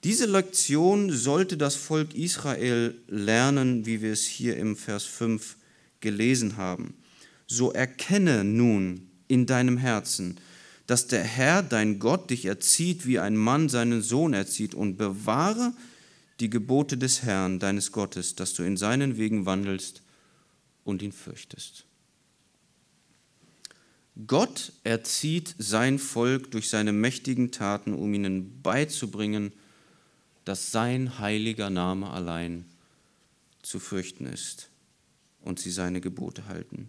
Diese 0.05 0.27
Lektion 0.27 1.11
sollte 1.11 1.57
das 1.57 1.75
Volk 1.75 2.15
Israel 2.15 2.95
lernen, 3.09 3.87
wie 3.87 4.03
wir 4.03 4.13
es 4.13 4.25
hier 4.25 4.57
im 4.57 4.77
Vers 4.77 5.05
5 5.05 5.57
gelesen 6.01 6.57
haben. 6.57 6.95
So 7.47 7.73
erkenne 7.73 8.45
nun, 8.45 9.11
in 9.29 9.47
deinem 9.47 9.77
Herzen, 9.77 10.39
dass 10.87 11.09
der 11.09 11.25
Herr, 11.25 11.63
dein 11.63 11.99
Gott, 11.99 12.31
dich 12.31 12.45
erzieht, 12.45 13.07
wie 13.07 13.19
ein 13.19 13.37
Mann 13.37 13.69
seinen 13.69 14.03
Sohn 14.03 14.35
erzieht, 14.35 14.75
und 14.75 14.97
bewahre 14.97 15.73
die 16.39 16.51
Gebote 16.51 16.97
des 16.97 17.23
Herrn, 17.23 17.59
deines 17.59 17.91
Gottes, 17.93 18.37
dass 18.37 18.55
du 18.55 18.63
in 18.63 18.77
seinen 18.77 19.17
Wegen 19.17 19.47
wandelst 19.47 20.03
und 20.87 21.03
ihn 21.03 21.13
fürchtest. 21.13 21.85
Gott 24.27 24.73
erzieht 24.83 25.55
sein 25.59 25.99
Volk 25.99 26.51
durch 26.53 26.71
seine 26.71 26.93
mächtigen 26.93 27.51
Taten, 27.51 27.93
um 27.93 28.15
ihnen 28.15 28.63
beizubringen, 28.63 29.53
dass 30.47 30.71
sein 30.71 31.19
heiliger 31.19 31.69
Name 31.69 32.09
allein 32.09 32.65
zu 33.63 33.79
fürchten 33.79 34.25
ist 34.27 34.71
und 35.43 35.59
sie 35.59 35.71
seine 35.71 36.01
Gebote 36.01 36.47
halten. 36.47 36.89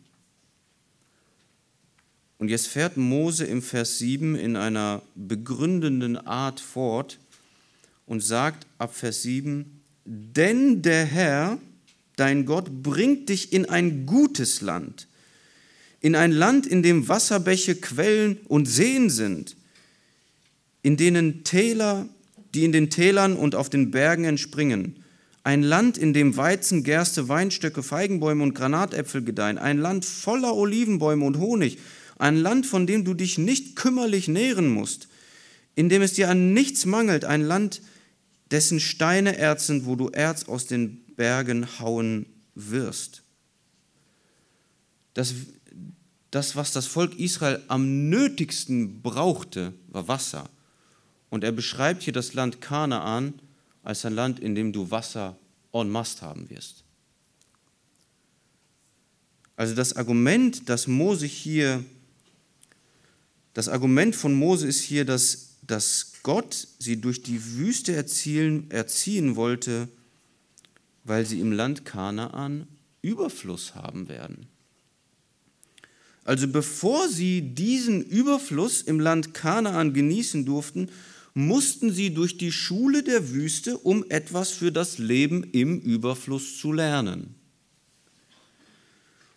Und 2.37 2.49
jetzt 2.49 2.67
fährt 2.67 2.97
Mose 2.97 3.45
im 3.45 3.63
Vers 3.63 3.97
7 3.97 4.35
in 4.35 4.55
einer 4.55 5.01
begründenden 5.15 6.17
Art 6.17 6.59
fort 6.59 7.17
und 8.05 8.21
sagt 8.21 8.67
ab 8.77 8.95
Vers 8.95 9.23
7, 9.23 9.81
denn 10.05 10.81
der 10.83 11.03
Herr, 11.03 11.57
dein 12.17 12.45
Gott, 12.45 12.83
bringt 12.83 13.29
dich 13.29 13.53
in 13.53 13.65
ein 13.65 14.05
gutes 14.05 14.61
Land, 14.61 15.07
in 16.01 16.15
ein 16.15 16.31
Land, 16.31 16.67
in 16.67 16.83
dem 16.83 17.07
Wasserbäche, 17.07 17.75
Quellen 17.75 18.37
und 18.47 18.67
Seen 18.67 19.09
sind, 19.09 19.55
in 20.83 20.97
denen 20.97 21.43
Täler, 21.43 22.09
die 22.53 22.65
in 22.65 22.71
den 22.71 22.89
Tälern 22.89 23.35
und 23.35 23.55
auf 23.55 23.69
den 23.69 23.91
Bergen 23.91 24.25
entspringen, 24.25 25.03
ein 25.43 25.63
Land, 25.63 25.97
in 25.97 26.11
dem 26.11 26.35
Weizen, 26.35 26.83
Gerste, 26.83 27.29
Weinstöcke, 27.29 27.81
Feigenbäume 27.81 28.43
und 28.43 28.53
Granatäpfel 28.53 29.23
gedeihen, 29.23 29.57
ein 29.57 29.77
Land 29.77 30.03
voller 30.03 30.53
Olivenbäume 30.53 31.23
und 31.23 31.37
Honig, 31.37 31.77
ein 32.19 32.35
Land, 32.35 32.65
von 32.65 32.85
dem 32.85 33.05
du 33.05 33.13
dich 33.13 33.37
nicht 33.37 33.77
kümmerlich 33.77 34.27
nähren 34.27 34.67
musst, 34.67 35.07
in 35.75 35.87
dem 35.87 36.01
es 36.01 36.13
dir 36.13 36.29
an 36.29 36.53
nichts 36.53 36.85
mangelt, 36.85 37.23
ein 37.23 37.43
Land, 37.43 37.81
dessen 38.51 38.79
Steine 38.79 39.37
Erz 39.37 39.67
sind, 39.67 39.85
wo 39.85 39.95
du 39.95 40.09
Erz 40.09 40.45
aus 40.45 40.67
den 40.67 41.06
Bergen 41.17 41.67
hauen 41.79 42.25
wirst. 42.55 43.23
Das 45.13 45.33
das, 46.31 46.55
was 46.55 46.71
das 46.73 46.85
Volk 46.85 47.17
Israel 47.19 47.63
am 47.67 48.09
nötigsten 48.09 49.01
brauchte, 49.01 49.73
war 49.87 50.07
Wasser. 50.07 50.49
Und 51.29 51.43
er 51.43 51.51
beschreibt 51.51 52.03
hier 52.03 52.13
das 52.13 52.33
Land 52.33 52.61
Kanaan 52.61 53.33
als 53.83 54.05
ein 54.05 54.13
Land, 54.13 54.39
in 54.39 54.53
dem 54.53 54.73
du 54.73 54.91
Wasser 54.91 55.37
en 55.71 55.89
masse 55.89 56.21
haben 56.21 56.49
wirst. 56.49 56.83
Also 59.55 59.73
das 59.73 59.95
Argument, 59.95 60.69
dass 60.69 60.87
Mose 60.87 61.25
hier, 61.25 61.83
das 63.53 63.69
Argument 63.69 64.15
von 64.15 64.33
Mose 64.33 64.67
ist 64.67 64.81
hier, 64.81 65.05
dass, 65.05 65.55
dass 65.63 66.13
Gott 66.23 66.67
sie 66.77 67.01
durch 67.01 67.23
die 67.23 67.43
Wüste 67.55 67.95
erzielen, 67.95 68.69
erziehen 68.69 69.35
wollte, 69.35 69.87
weil 71.07 71.25
sie 71.25 71.39
im 71.39 71.51
Land 71.51 71.85
Kanaan 71.85 72.67
Überfluss 73.01 73.75
haben 73.75 74.09
werden. 74.09 74.47
Also 76.23 76.47
bevor 76.49 77.07
sie 77.07 77.41
diesen 77.41 78.03
Überfluss 78.03 78.81
im 78.81 78.99
Land 78.99 79.33
Kanaan 79.33 79.93
genießen 79.93 80.45
durften, 80.45 80.89
mussten 81.33 81.91
sie 81.93 82.13
durch 82.13 82.37
die 82.37 82.51
Schule 82.51 83.03
der 83.03 83.29
Wüste, 83.31 83.77
um 83.77 84.03
etwas 84.09 84.51
für 84.51 84.71
das 84.71 84.97
Leben 84.97 85.43
im 85.45 85.79
Überfluss 85.79 86.57
zu 86.59 86.73
lernen. 86.73 87.35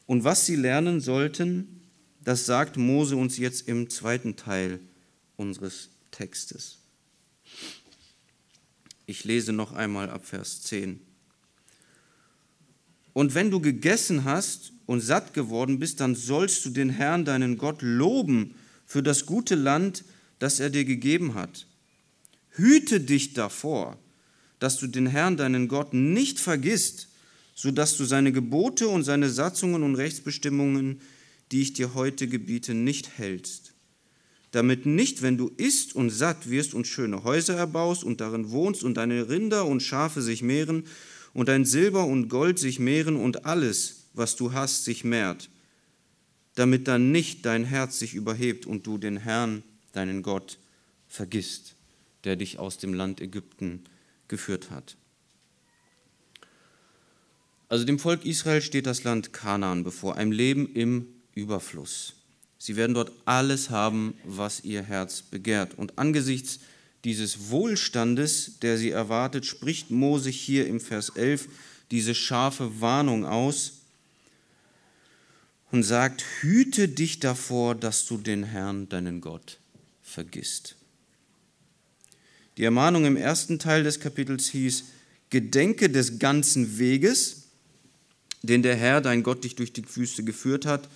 Und 0.07 0.25
was 0.25 0.47
sie 0.47 0.57
lernen 0.57 1.01
sollten, 1.01 1.83
das 2.25 2.47
sagt 2.47 2.77
Mose 2.77 3.17
uns 3.17 3.39
jetzt 3.39 3.69
im 3.69 3.89
zweiten 3.89 4.35
Teil 4.35 4.81
unseres 5.37 5.91
Textes. 6.11 6.79
Ich 9.07 9.25
lese 9.25 9.53
noch 9.53 9.73
einmal 9.73 10.11
ab 10.11 10.27
Vers 10.27 10.63
10. 10.63 11.01
Und 13.13 13.35
wenn 13.35 13.51
du 13.51 13.61
gegessen 13.61 14.25
hast 14.25 14.73
und 14.87 15.01
satt 15.01 15.35
geworden 15.35 15.79
bist, 15.79 16.01
dann 16.01 16.15
sollst 16.15 16.65
du 16.65 16.71
den 16.71 16.91
Herrn, 16.91 17.25
deinen 17.25 17.59
Gott, 17.59 17.83
loben 17.83 18.55
für 18.87 19.03
das 19.03 19.27
gute 19.27 19.55
Land, 19.55 20.05
das 20.39 20.61
er 20.61 20.71
dir 20.71 20.85
gegeben 20.85 21.35
hat. 21.35 21.67
Hüte 22.51 23.01
dich 23.01 23.35
davor, 23.35 23.99
dass 24.59 24.79
du 24.79 24.87
den 24.87 25.07
Herrn, 25.07 25.37
deinen 25.37 25.69
Gott, 25.69 25.95
nicht 25.95 26.39
vergisst, 26.39 27.09
sodass 27.55 27.97
du 27.97 28.05
seine 28.05 28.33
Gebote 28.33 28.89
und 28.89 29.05
seine 29.05 29.31
Satzungen 29.31 29.83
und 29.83 29.95
Rechtsbestimmungen, 29.95 31.01
die 31.53 31.63
ich 31.63 31.73
dir 31.73 31.95
heute 31.95 32.29
gebiete, 32.29 32.75
nicht 32.75 33.19
hältst. 33.19 33.75
Damit 34.53 34.87
nicht, 34.87 35.23
wenn 35.23 35.37
du 35.37 35.51
isst 35.57 35.95
und 35.95 36.11
satt 36.11 36.51
wirst 36.51 36.75
und 36.75 36.87
schöne 36.87 37.23
Häuser 37.23 37.55
erbaust 37.55 38.03
und 38.03 38.21
darin 38.21 38.51
wohnst 38.51 38.83
und 38.83 38.95
deine 38.97 39.29
Rinder 39.29 39.67
und 39.67 39.83
Schafe 39.83 40.23
sich 40.23 40.43
mehren 40.43 40.85
und 41.33 41.49
dein 41.49 41.65
Silber 41.65 42.07
und 42.07 42.29
Gold 42.29 42.59
sich 42.59 42.79
mehren 42.79 43.17
und 43.17 43.47
alles, 43.47 44.07
was 44.15 44.37
du 44.37 44.53
hast, 44.53 44.85
sich 44.85 45.05
mehrt, 45.05 45.49
damit 46.55 46.89
dann 46.89 47.13
nicht 47.13 47.47
dein 47.47 47.65
Herz 47.65 47.99
sich 47.99 48.15
überhebt 48.15 48.67
und 48.67 48.87
du 48.87 48.99
den 48.99 49.17
Herrn, 49.17 49.63
deinen 49.93 50.23
Gott, 50.23 50.59
vergisst, 51.09 51.75
der 52.25 52.37
dich 52.37 52.59
aus 52.59 52.79
dem 52.79 52.95
Land 52.95 53.21
Ägypten 53.21 53.85
geführt 54.29 54.71
hat. 54.71 54.97
Also 57.69 57.85
dem 57.85 58.01
Volk 58.01 58.25
Israel 58.25 58.63
steht 58.63 58.87
das 58.87 59.05
Land 59.05 59.33
Kanaan 59.33 59.85
bevor, 59.85 60.17
ein 60.17 60.33
Leben 60.33 60.73
im 60.75 61.07
Überfluss. 61.35 62.15
Sie 62.59 62.77
werden 62.77 62.95
dort 62.95 63.13
alles 63.25 63.71
haben, 63.71 64.15
was 64.25 64.65
ihr 64.65 64.83
Herz 64.83 65.23
begehrt. 65.23 65.79
Und 65.79 65.99
angesichts 65.99 66.61
dieses 67.05 67.51
Wohlstandes, 67.51 68.59
der 68.61 68.77
sie 68.77 68.91
erwartet, 68.91 69.47
spricht 69.47 69.91
Mose 69.91 70.31
hier 70.31 70.67
im 70.67 70.81
Vers 70.81 71.11
11 71.11 71.49
diese 71.91 72.15
scharfe 72.15 72.81
Warnung 72.81 73.25
aus, 73.25 73.81
und 75.71 75.83
sagt, 75.83 76.25
hüte 76.41 76.89
dich 76.89 77.21
davor, 77.21 77.75
dass 77.75 78.05
du 78.07 78.19
den 78.19 78.43
Herrn, 78.43 78.89
deinen 78.89 79.21
Gott, 79.21 79.59
vergisst. 80.03 80.77
Die 82.57 82.65
Ermahnung 82.65 83.05
im 83.05 83.17
ersten 83.17 83.59
Teil 83.59 83.85
des 83.85 84.01
Kapitels 84.01 84.49
hieß, 84.49 84.85
Gedenke 85.31 85.89
des 85.89 86.19
ganzen 86.19 86.79
Weges, 86.79 87.45
den 88.43 88.63
der 88.63 88.75
Herr, 88.75 89.01
dein 89.01 89.23
Gott, 89.23 89.45
dich 89.45 89.55
durch 89.55 89.73
die 89.73 89.85
Wüste 89.97 90.25
geführt 90.25 90.67
hat. 90.67 90.89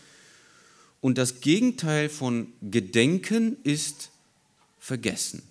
Und 1.01 1.19
das 1.19 1.41
Gegenteil 1.41 2.09
von 2.09 2.49
Gedenken 2.61 3.57
ist 3.63 4.11
Vergessen. 4.81 5.43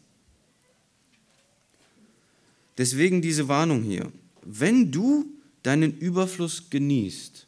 Deswegen 2.77 3.21
diese 3.21 3.47
Warnung 3.47 3.83
hier. 3.83 4.12
Wenn 4.41 4.91
du 4.91 5.25
deinen 5.62 5.97
Überfluss 5.97 6.69
genießt, 6.69 7.47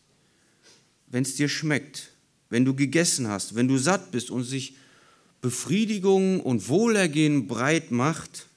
wenn 1.08 1.24
es 1.24 1.36
dir 1.36 1.50
schmeckt, 1.50 2.12
wenn 2.50 2.66
du 2.66 2.74
gegessen 2.74 3.28
hast, 3.28 3.56
wenn 3.56 3.68
du 3.68 3.78
satt 3.78 4.12
bist 4.12 4.30
und 4.30 4.44
sich 4.44 4.76
Befriedigung 5.42 6.40
und 6.40 6.70
Wohlergehen 6.70 7.48
breit 7.48 7.92
macht, 7.92 8.48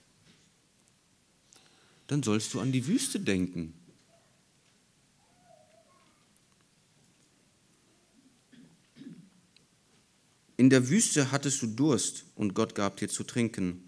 dann 2.07 2.23
sollst 2.23 2.55
du 2.55 2.61
an 2.61 2.73
die 2.73 2.87
Wüste 2.87 3.21
denken. 3.21 3.75
In 10.57 10.71
der 10.71 10.89
Wüste 10.89 11.31
hattest 11.31 11.63
du 11.63 11.69
Durst 11.69 12.25
und 12.35 12.55
Gott 12.55 12.75
gab 12.75 12.97
dir 12.97 13.09
zu 13.09 13.23
trinken. 13.23 13.85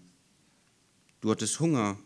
Du 1.19 1.29
hattest 1.29 1.59
Hunger, 1.59 1.99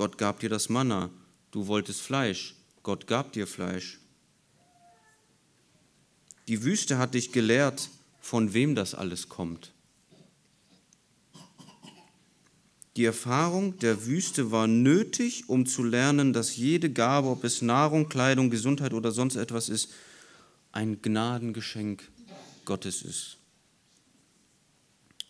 Gott 0.00 0.16
gab 0.16 0.40
dir 0.40 0.48
das 0.48 0.70
Manna. 0.70 1.10
Du 1.50 1.66
wolltest 1.66 2.00
Fleisch, 2.00 2.54
Gott 2.82 3.06
gab 3.06 3.34
dir 3.34 3.46
Fleisch. 3.46 3.98
Die 6.48 6.62
Wüste 6.62 6.96
hat 6.96 7.12
dich 7.12 7.32
gelehrt, 7.32 7.90
von 8.18 8.54
wem 8.54 8.74
das 8.74 8.94
alles 8.94 9.28
kommt. 9.28 9.74
Die 12.96 13.04
Erfahrung 13.04 13.78
der 13.80 14.06
Wüste 14.06 14.50
war 14.50 14.66
nötig, 14.66 15.50
um 15.50 15.66
zu 15.66 15.82
lernen, 15.82 16.32
dass 16.32 16.56
jede 16.56 16.90
Gabe, 16.90 17.28
ob 17.28 17.44
es 17.44 17.60
Nahrung, 17.60 18.08
Kleidung, 18.08 18.48
Gesundheit 18.48 18.94
oder 18.94 19.12
sonst 19.12 19.36
etwas 19.36 19.68
ist, 19.68 19.92
ein 20.72 21.02
Gnadengeschenk 21.02 22.10
Gottes 22.64 23.02
ist. 23.02 23.36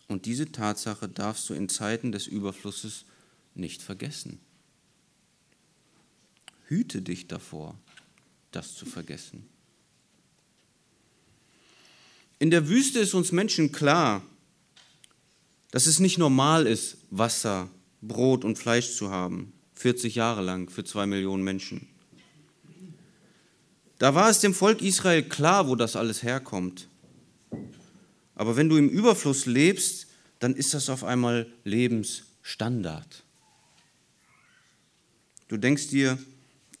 Und 0.07 0.25
diese 0.25 0.49
Tatsache 0.49 1.09
darfst 1.09 1.49
du 1.49 1.55
in 1.55 1.67
Zeiten 1.67 2.13
des 2.13 2.25
Überflusses 2.25 3.03
nicht 3.53 3.81
vergessen. 3.81 4.39
Hüte 6.71 7.01
dich 7.01 7.27
davor, 7.27 7.77
das 8.51 8.75
zu 8.75 8.85
vergessen. 8.85 9.45
In 12.39 12.49
der 12.49 12.69
Wüste 12.69 12.99
ist 12.99 13.13
uns 13.13 13.33
Menschen 13.33 13.73
klar, 13.73 14.23
dass 15.71 15.85
es 15.85 15.99
nicht 15.99 16.17
normal 16.17 16.65
ist, 16.67 16.95
Wasser, 17.09 17.69
Brot 18.01 18.45
und 18.45 18.57
Fleisch 18.57 18.95
zu 18.95 19.11
haben, 19.11 19.51
40 19.73 20.15
Jahre 20.15 20.41
lang 20.41 20.69
für 20.69 20.85
zwei 20.85 21.05
Millionen 21.05 21.43
Menschen. 21.43 21.89
Da 23.99 24.15
war 24.15 24.29
es 24.29 24.39
dem 24.39 24.53
Volk 24.53 24.81
Israel 24.81 25.23
klar, 25.23 25.67
wo 25.67 25.75
das 25.75 25.97
alles 25.97 26.23
herkommt. 26.23 26.87
Aber 28.33 28.55
wenn 28.55 28.69
du 28.69 28.77
im 28.77 28.87
Überfluss 28.87 29.45
lebst, 29.45 30.07
dann 30.39 30.55
ist 30.55 30.73
das 30.73 30.89
auf 30.89 31.03
einmal 31.03 31.51
Lebensstandard. 31.65 33.25
Du 35.49 35.57
denkst 35.57 35.89
dir, 35.89 36.17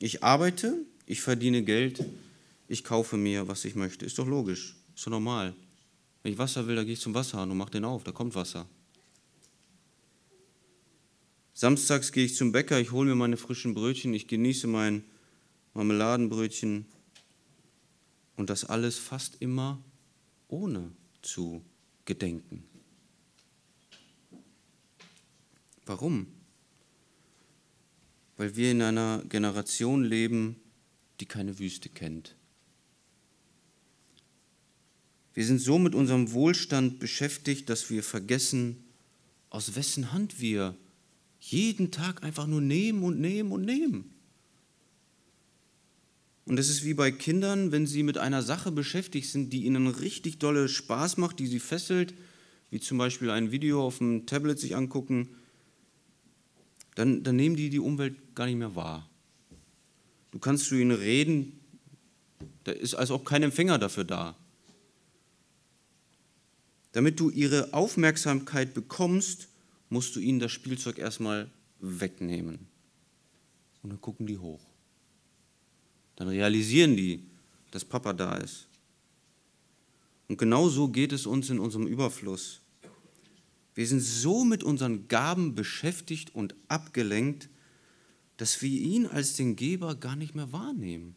ich 0.01 0.23
arbeite, 0.23 0.77
ich 1.05 1.21
verdiene 1.21 1.63
Geld, 1.63 2.03
ich 2.67 2.83
kaufe 2.83 3.17
mir, 3.17 3.47
was 3.47 3.65
ich 3.65 3.75
möchte. 3.75 4.05
Ist 4.05 4.17
doch 4.17 4.27
logisch, 4.27 4.75
ist 4.95 5.05
doch 5.05 5.11
normal. 5.11 5.53
Wenn 6.23 6.33
ich 6.33 6.37
Wasser 6.37 6.67
will, 6.67 6.75
dann 6.75 6.85
gehe 6.85 6.93
ich 6.93 7.01
zum 7.01 7.13
Wasserhahn 7.13 7.51
und 7.51 7.57
mache 7.57 7.71
den 7.71 7.85
auf, 7.85 8.03
da 8.03 8.11
kommt 8.11 8.33
Wasser. 8.35 8.67
Samstags 11.53 12.11
gehe 12.11 12.25
ich 12.25 12.35
zum 12.35 12.51
Bäcker, 12.51 12.79
ich 12.79 12.91
hole 12.91 13.09
mir 13.09 13.15
meine 13.15 13.37
frischen 13.37 13.73
Brötchen, 13.73 14.13
ich 14.13 14.27
genieße 14.27 14.67
mein 14.67 15.03
Marmeladenbrötchen 15.73 16.85
und 18.37 18.49
das 18.49 18.65
alles 18.65 18.97
fast 18.97 19.37
immer 19.39 19.83
ohne 20.47 20.91
zu 21.21 21.61
gedenken. 22.05 22.63
Warum? 25.85 26.27
Weil 28.41 28.55
wir 28.55 28.71
in 28.71 28.81
einer 28.81 29.23
Generation 29.29 30.03
leben, 30.03 30.55
die 31.19 31.27
keine 31.27 31.59
Wüste 31.59 31.89
kennt. 31.89 32.35
Wir 35.35 35.45
sind 35.45 35.61
so 35.61 35.77
mit 35.77 35.93
unserem 35.93 36.31
Wohlstand 36.31 36.97
beschäftigt, 36.97 37.69
dass 37.69 37.91
wir 37.91 38.01
vergessen, 38.01 38.83
aus 39.51 39.75
wessen 39.75 40.11
Hand 40.11 40.41
wir 40.41 40.75
jeden 41.39 41.91
Tag 41.91 42.23
einfach 42.23 42.47
nur 42.47 42.61
nehmen 42.61 43.03
und 43.03 43.19
nehmen 43.19 43.51
und 43.51 43.63
nehmen. 43.63 44.11
Und 46.45 46.57
es 46.57 46.67
ist 46.67 46.83
wie 46.83 46.95
bei 46.95 47.11
Kindern, 47.11 47.71
wenn 47.71 47.85
sie 47.85 48.01
mit 48.01 48.17
einer 48.17 48.41
Sache 48.41 48.71
beschäftigt 48.71 49.29
sind, 49.29 49.53
die 49.53 49.65
ihnen 49.65 49.85
richtig 49.85 50.39
dolle 50.39 50.67
Spaß 50.67 51.17
macht, 51.17 51.37
die 51.37 51.45
sie 51.45 51.59
fesselt, 51.59 52.15
wie 52.71 52.79
zum 52.79 52.97
Beispiel 52.97 53.29
ein 53.29 53.51
Video 53.51 53.85
auf 53.85 53.99
dem 53.99 54.25
Tablet 54.25 54.57
sich 54.57 54.75
angucken, 54.75 55.35
dann, 56.95 57.23
dann 57.23 57.35
nehmen 57.35 57.55
die 57.55 57.69
die 57.69 57.79
Umwelt 57.79 58.30
gar 58.35 58.45
nicht 58.45 58.57
mehr 58.57 58.75
wahr. 58.75 59.09
Du 60.31 60.39
kannst 60.39 60.65
zu 60.65 60.75
ihnen 60.75 60.91
reden, 60.91 61.59
da 62.63 62.71
ist 62.71 62.95
also 62.95 63.15
auch 63.15 63.25
kein 63.25 63.43
Empfänger 63.43 63.77
dafür 63.77 64.03
da. 64.03 64.35
Damit 66.93 67.19
du 67.19 67.29
ihre 67.29 67.73
Aufmerksamkeit 67.73 68.73
bekommst, 68.73 69.47
musst 69.89 70.15
du 70.15 70.19
ihnen 70.19 70.39
das 70.39 70.51
Spielzeug 70.51 70.97
erstmal 70.97 71.49
wegnehmen. 71.79 72.67
Und 73.81 73.89
dann 73.91 74.01
gucken 74.01 74.27
die 74.27 74.37
hoch. 74.37 74.61
Dann 76.15 76.27
realisieren 76.27 76.95
die, 76.95 77.25
dass 77.71 77.85
Papa 77.85 78.13
da 78.13 78.35
ist. 78.37 78.67
Und 80.27 80.37
genau 80.37 80.69
so 80.69 80.87
geht 80.87 81.11
es 81.11 81.25
uns 81.25 81.49
in 81.49 81.59
unserem 81.59 81.87
Überfluss. 81.87 82.61
Wir 83.73 83.87
sind 83.87 84.01
so 84.01 84.43
mit 84.43 84.63
unseren 84.63 85.07
Gaben 85.07 85.55
beschäftigt 85.55 86.35
und 86.35 86.55
abgelenkt, 86.67 87.49
dass 88.41 88.59
wir 88.63 88.71
ihn 88.71 89.05
als 89.05 89.33
den 89.33 89.55
Geber 89.55 89.93
gar 89.93 90.15
nicht 90.15 90.33
mehr 90.33 90.51
wahrnehmen. 90.51 91.15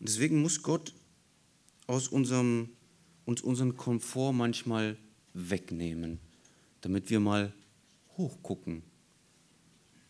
Und 0.00 0.08
deswegen 0.08 0.42
muss 0.42 0.64
Gott 0.64 0.92
aus 1.86 2.08
unserem, 2.08 2.70
uns 3.24 3.40
unseren 3.40 3.76
Komfort 3.76 4.32
manchmal 4.32 4.98
wegnehmen, 5.32 6.18
damit 6.80 7.08
wir 7.08 7.20
mal 7.20 7.52
hochgucken 8.16 8.82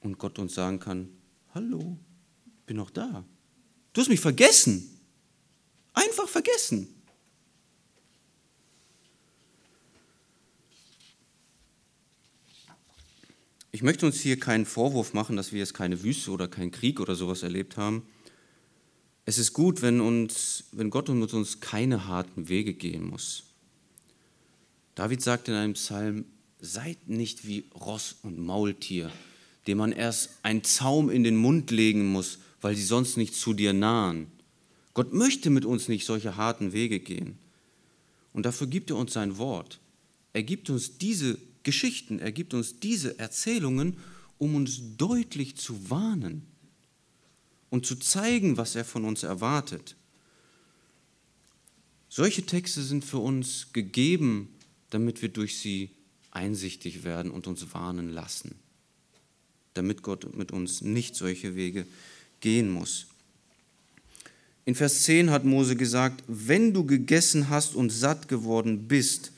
und 0.00 0.16
Gott 0.16 0.38
uns 0.38 0.54
sagen 0.54 0.80
kann, 0.80 1.10
hallo, 1.52 1.98
ich 2.56 2.64
bin 2.64 2.78
noch 2.78 2.88
da. 2.88 3.22
Du 3.92 4.00
hast 4.00 4.08
mich 4.08 4.20
vergessen. 4.20 4.98
Einfach 5.92 6.26
vergessen. 6.26 6.88
Ich 13.76 13.82
möchte 13.82 14.06
uns 14.06 14.18
hier 14.20 14.40
keinen 14.40 14.64
Vorwurf 14.64 15.12
machen, 15.12 15.36
dass 15.36 15.52
wir 15.52 15.58
jetzt 15.58 15.74
keine 15.74 16.02
Wüste 16.02 16.30
oder 16.30 16.48
keinen 16.48 16.70
Krieg 16.70 16.98
oder 16.98 17.14
sowas 17.14 17.42
erlebt 17.42 17.76
haben. 17.76 18.04
Es 19.26 19.36
ist 19.36 19.52
gut, 19.52 19.82
wenn, 19.82 20.00
uns, 20.00 20.64
wenn 20.72 20.88
Gott 20.88 21.10
mit 21.10 21.34
uns 21.34 21.60
keine 21.60 22.08
harten 22.08 22.48
Wege 22.48 22.72
gehen 22.72 23.06
muss. 23.06 23.42
David 24.94 25.20
sagt 25.20 25.48
in 25.48 25.54
einem 25.54 25.74
Psalm, 25.74 26.24
seid 26.58 27.06
nicht 27.06 27.46
wie 27.46 27.66
Ross 27.74 28.16
und 28.22 28.38
Maultier, 28.38 29.12
dem 29.66 29.76
man 29.76 29.92
erst 29.92 30.30
einen 30.42 30.64
Zaum 30.64 31.10
in 31.10 31.22
den 31.22 31.36
Mund 31.36 31.70
legen 31.70 32.06
muss, 32.06 32.38
weil 32.62 32.76
sie 32.76 32.82
sonst 32.82 33.18
nicht 33.18 33.34
zu 33.34 33.52
dir 33.52 33.74
nahen. 33.74 34.28
Gott 34.94 35.12
möchte 35.12 35.50
mit 35.50 35.66
uns 35.66 35.88
nicht 35.88 36.06
solche 36.06 36.38
harten 36.38 36.72
Wege 36.72 36.98
gehen. 36.98 37.36
Und 38.32 38.46
dafür 38.46 38.68
gibt 38.68 38.88
er 38.88 38.96
uns 38.96 39.12
sein 39.12 39.36
Wort. 39.36 39.80
Er 40.32 40.44
gibt 40.44 40.70
uns 40.70 40.96
diese 40.96 41.36
Geschichten, 41.66 42.20
er 42.20 42.30
gibt 42.30 42.54
uns 42.54 42.78
diese 42.78 43.18
Erzählungen, 43.18 43.96
um 44.38 44.54
uns 44.54 44.80
deutlich 44.96 45.56
zu 45.56 45.90
warnen 45.90 46.46
und 47.70 47.84
zu 47.84 47.96
zeigen, 47.96 48.56
was 48.56 48.76
er 48.76 48.84
von 48.84 49.04
uns 49.04 49.24
erwartet. 49.24 49.96
Solche 52.08 52.46
Texte 52.46 52.82
sind 52.82 53.04
für 53.04 53.18
uns 53.18 53.72
gegeben, 53.72 54.48
damit 54.90 55.22
wir 55.22 55.28
durch 55.28 55.58
sie 55.58 55.90
einsichtig 56.30 57.02
werden 57.02 57.32
und 57.32 57.48
uns 57.48 57.74
warnen 57.74 58.10
lassen, 58.10 58.54
damit 59.74 60.02
Gott 60.02 60.36
mit 60.36 60.52
uns 60.52 60.82
nicht 60.82 61.16
solche 61.16 61.56
Wege 61.56 61.84
gehen 62.40 62.70
muss. 62.70 63.08
In 64.66 64.76
Vers 64.76 65.02
10 65.02 65.30
hat 65.30 65.44
Mose 65.44 65.74
gesagt, 65.74 66.22
wenn 66.28 66.72
du 66.72 66.84
gegessen 66.84 67.48
hast 67.48 67.74
und 67.74 67.90
satt 67.90 68.28
geworden 68.28 68.86
bist, 68.86 69.32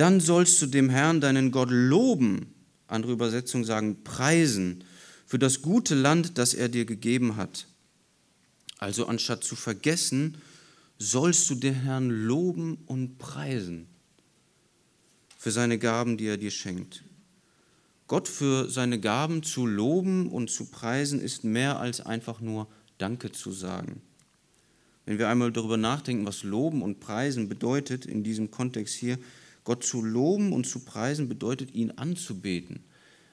dann 0.00 0.18
sollst 0.18 0.62
du 0.62 0.66
dem 0.66 0.88
Herrn, 0.88 1.20
deinen 1.20 1.50
Gott, 1.50 1.68
loben, 1.70 2.54
andere 2.86 3.12
Übersetzungen 3.12 3.66
sagen 3.66 4.02
preisen, 4.02 4.82
für 5.26 5.38
das 5.38 5.60
gute 5.60 5.94
Land, 5.94 6.38
das 6.38 6.54
er 6.54 6.70
dir 6.70 6.86
gegeben 6.86 7.36
hat. 7.36 7.66
Also 8.78 9.04
anstatt 9.06 9.44
zu 9.44 9.56
vergessen, 9.56 10.38
sollst 10.98 11.50
du 11.50 11.54
den 11.54 11.74
Herrn 11.74 12.08
loben 12.08 12.78
und 12.86 13.18
preisen 13.18 13.88
für 15.36 15.50
seine 15.50 15.78
Gaben, 15.78 16.16
die 16.16 16.28
er 16.28 16.38
dir 16.38 16.50
schenkt. 16.50 17.04
Gott 18.06 18.26
für 18.26 18.70
seine 18.70 19.00
Gaben 19.00 19.42
zu 19.42 19.66
loben 19.66 20.30
und 20.30 20.50
zu 20.50 20.64
preisen 20.64 21.20
ist 21.20 21.44
mehr 21.44 21.78
als 21.78 22.00
einfach 22.00 22.40
nur 22.40 22.68
Danke 22.96 23.32
zu 23.32 23.52
sagen. 23.52 24.00
Wenn 25.04 25.18
wir 25.18 25.28
einmal 25.28 25.52
darüber 25.52 25.76
nachdenken, 25.76 26.24
was 26.24 26.42
Loben 26.42 26.80
und 26.80 27.00
Preisen 27.00 27.50
bedeutet 27.50 28.06
in 28.06 28.22
diesem 28.22 28.50
Kontext 28.50 28.94
hier, 28.94 29.18
Gott 29.64 29.84
zu 29.84 30.02
loben 30.02 30.52
und 30.52 30.66
zu 30.66 30.80
preisen 30.80 31.28
bedeutet, 31.28 31.74
ihn 31.74 31.92
anzubeten. 31.92 32.80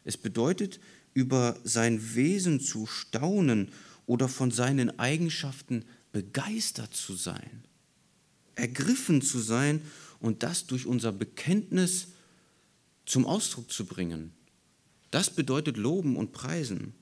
Es 0.04 0.18
bedeutet, 0.18 0.80
über 1.14 1.58
sein 1.64 2.16
Wesen 2.16 2.60
zu 2.60 2.86
staunen 2.86 3.70
oder 4.06 4.28
von 4.28 4.52
seinen 4.52 5.00
Eigenschaften 5.00 5.84
begeistert 6.12 6.94
zu 6.94 7.16
sein, 7.16 7.64
ergriffen 8.56 9.22
zu 9.22 9.40
sein 9.40 9.82
und 10.20 10.44
das 10.44 10.68
durch 10.68 10.86
unser 10.86 11.12
Bekenntnis 11.12 12.10
zum 13.06 13.26
Ausdruck 13.26 13.72
zu 13.72 13.86
bringen. 13.86 14.32
Das 15.12 15.30
bedeutet 15.30 15.78
loben 15.78 16.16
und 16.16 16.34
preisen. 16.34 16.94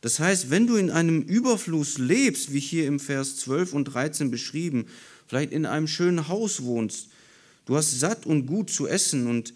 Das 0.00 0.20
heißt, 0.20 0.50
wenn 0.50 0.66
du 0.66 0.76
in 0.76 0.90
einem 0.90 1.22
Überfluss 1.22 1.98
lebst, 1.98 2.52
wie 2.52 2.60
hier 2.60 2.86
im 2.86 3.00
Vers 3.00 3.36
12 3.36 3.72
und 3.72 3.84
13 3.84 4.30
beschrieben, 4.30 4.86
vielleicht 5.26 5.52
in 5.52 5.66
einem 5.66 5.88
schönen 5.88 6.28
Haus 6.28 6.62
wohnst, 6.62 7.08
Du 7.68 7.76
hast 7.76 8.00
satt 8.00 8.24
und 8.24 8.46
gut 8.46 8.70
zu 8.70 8.88
essen 8.88 9.26
und 9.26 9.52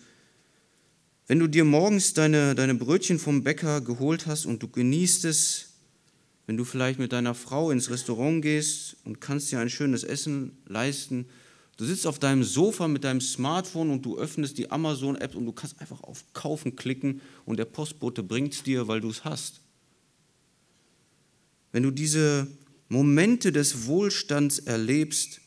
wenn 1.29 1.39
du 1.39 1.47
dir 1.47 1.65
morgens 1.65 2.13
deine, 2.13 2.55
deine 2.55 2.75
Brötchen 2.75 3.19
vom 3.19 3.43
Bäcker 3.43 3.81
geholt 3.81 4.27
hast 4.27 4.45
und 4.45 4.63
du 4.63 4.69
genießt 4.69 5.25
es, 5.25 5.71
wenn 6.47 6.59
du 6.59 6.65
vielleicht 6.67 6.99
mit 6.99 7.15
deiner 7.15 7.35
Frau 7.35 7.71
ins 7.71 7.89
Restaurant 7.89 8.43
gehst 8.43 8.97
und 9.05 9.23
kannst 9.23 9.51
dir 9.51 9.61
ein 9.61 9.71
schönes 9.71 10.05
Essen 10.05 10.59
leisten, 10.67 11.25
du 11.79 11.87
sitzt 11.87 12.07
auf 12.07 12.19
deinem 12.19 12.45
Sofa 12.45 12.87
mit 12.87 13.05
deinem 13.05 13.23
Smartphone 13.23 13.89
und 13.89 14.05
du 14.05 14.19
öffnest 14.19 14.59
die 14.59 14.71
Amazon-App 14.71 15.35
und 15.35 15.47
du 15.47 15.53
kannst 15.53 15.81
einfach 15.81 16.03
auf 16.03 16.23
Kaufen 16.35 16.77
klicken 16.77 17.23
und 17.47 17.57
der 17.57 17.65
Postbote 17.65 18.23
bringt 18.23 18.53
es 18.53 18.63
dir, 18.63 18.89
weil 18.89 19.01
du 19.01 19.09
es 19.09 19.25
hast. 19.25 19.63
Wenn 21.71 21.83
du 21.83 21.91
diese 21.91 22.47
Momente 22.91 23.53
des 23.53 23.87
Wohlstands 23.87 24.59
erlebst, 24.59 25.41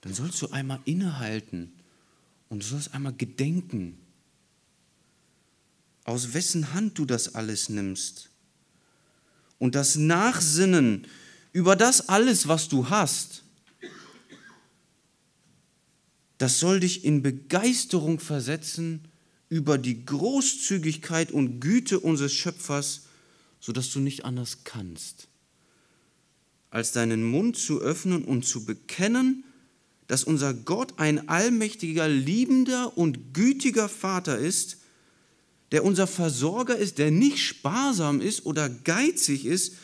dann 0.00 0.12
sollst 0.14 0.42
du 0.42 0.48
einmal 0.48 0.80
innehalten 0.84 1.74
und 2.52 2.62
du 2.62 2.66
sollst 2.66 2.92
einmal 2.92 3.14
gedenken, 3.14 3.96
aus 6.04 6.34
wessen 6.34 6.74
Hand 6.74 6.98
du 6.98 7.06
das 7.06 7.34
alles 7.34 7.70
nimmst. 7.70 8.28
Und 9.58 9.74
das 9.74 9.96
Nachsinnen 9.96 11.06
über 11.54 11.76
das 11.76 12.10
alles, 12.10 12.48
was 12.48 12.68
du 12.68 12.90
hast, 12.90 13.44
das 16.36 16.60
soll 16.60 16.80
dich 16.80 17.06
in 17.06 17.22
Begeisterung 17.22 18.20
versetzen 18.20 19.08
über 19.48 19.78
die 19.78 20.04
Großzügigkeit 20.04 21.32
und 21.32 21.58
Güte 21.58 22.00
unseres 22.00 22.34
Schöpfers, 22.34 23.04
sodass 23.60 23.90
du 23.92 24.00
nicht 24.00 24.26
anders 24.26 24.58
kannst, 24.64 25.26
als 26.68 26.92
deinen 26.92 27.24
Mund 27.24 27.56
zu 27.56 27.80
öffnen 27.80 28.22
und 28.22 28.44
zu 28.44 28.66
bekennen, 28.66 29.44
dass 30.12 30.24
unser 30.24 30.52
Gott 30.52 30.98
ein 30.98 31.30
allmächtiger, 31.30 32.06
liebender 32.06 32.98
und 32.98 33.32
gütiger 33.32 33.88
Vater 33.88 34.36
ist, 34.36 34.76
der 35.70 35.86
unser 35.86 36.06
Versorger 36.06 36.76
ist, 36.76 36.98
der 36.98 37.10
nicht 37.10 37.38
sparsam 37.38 38.20
ist 38.20 38.44
oder 38.44 38.68
geizig 38.68 39.46
ist, 39.46 39.74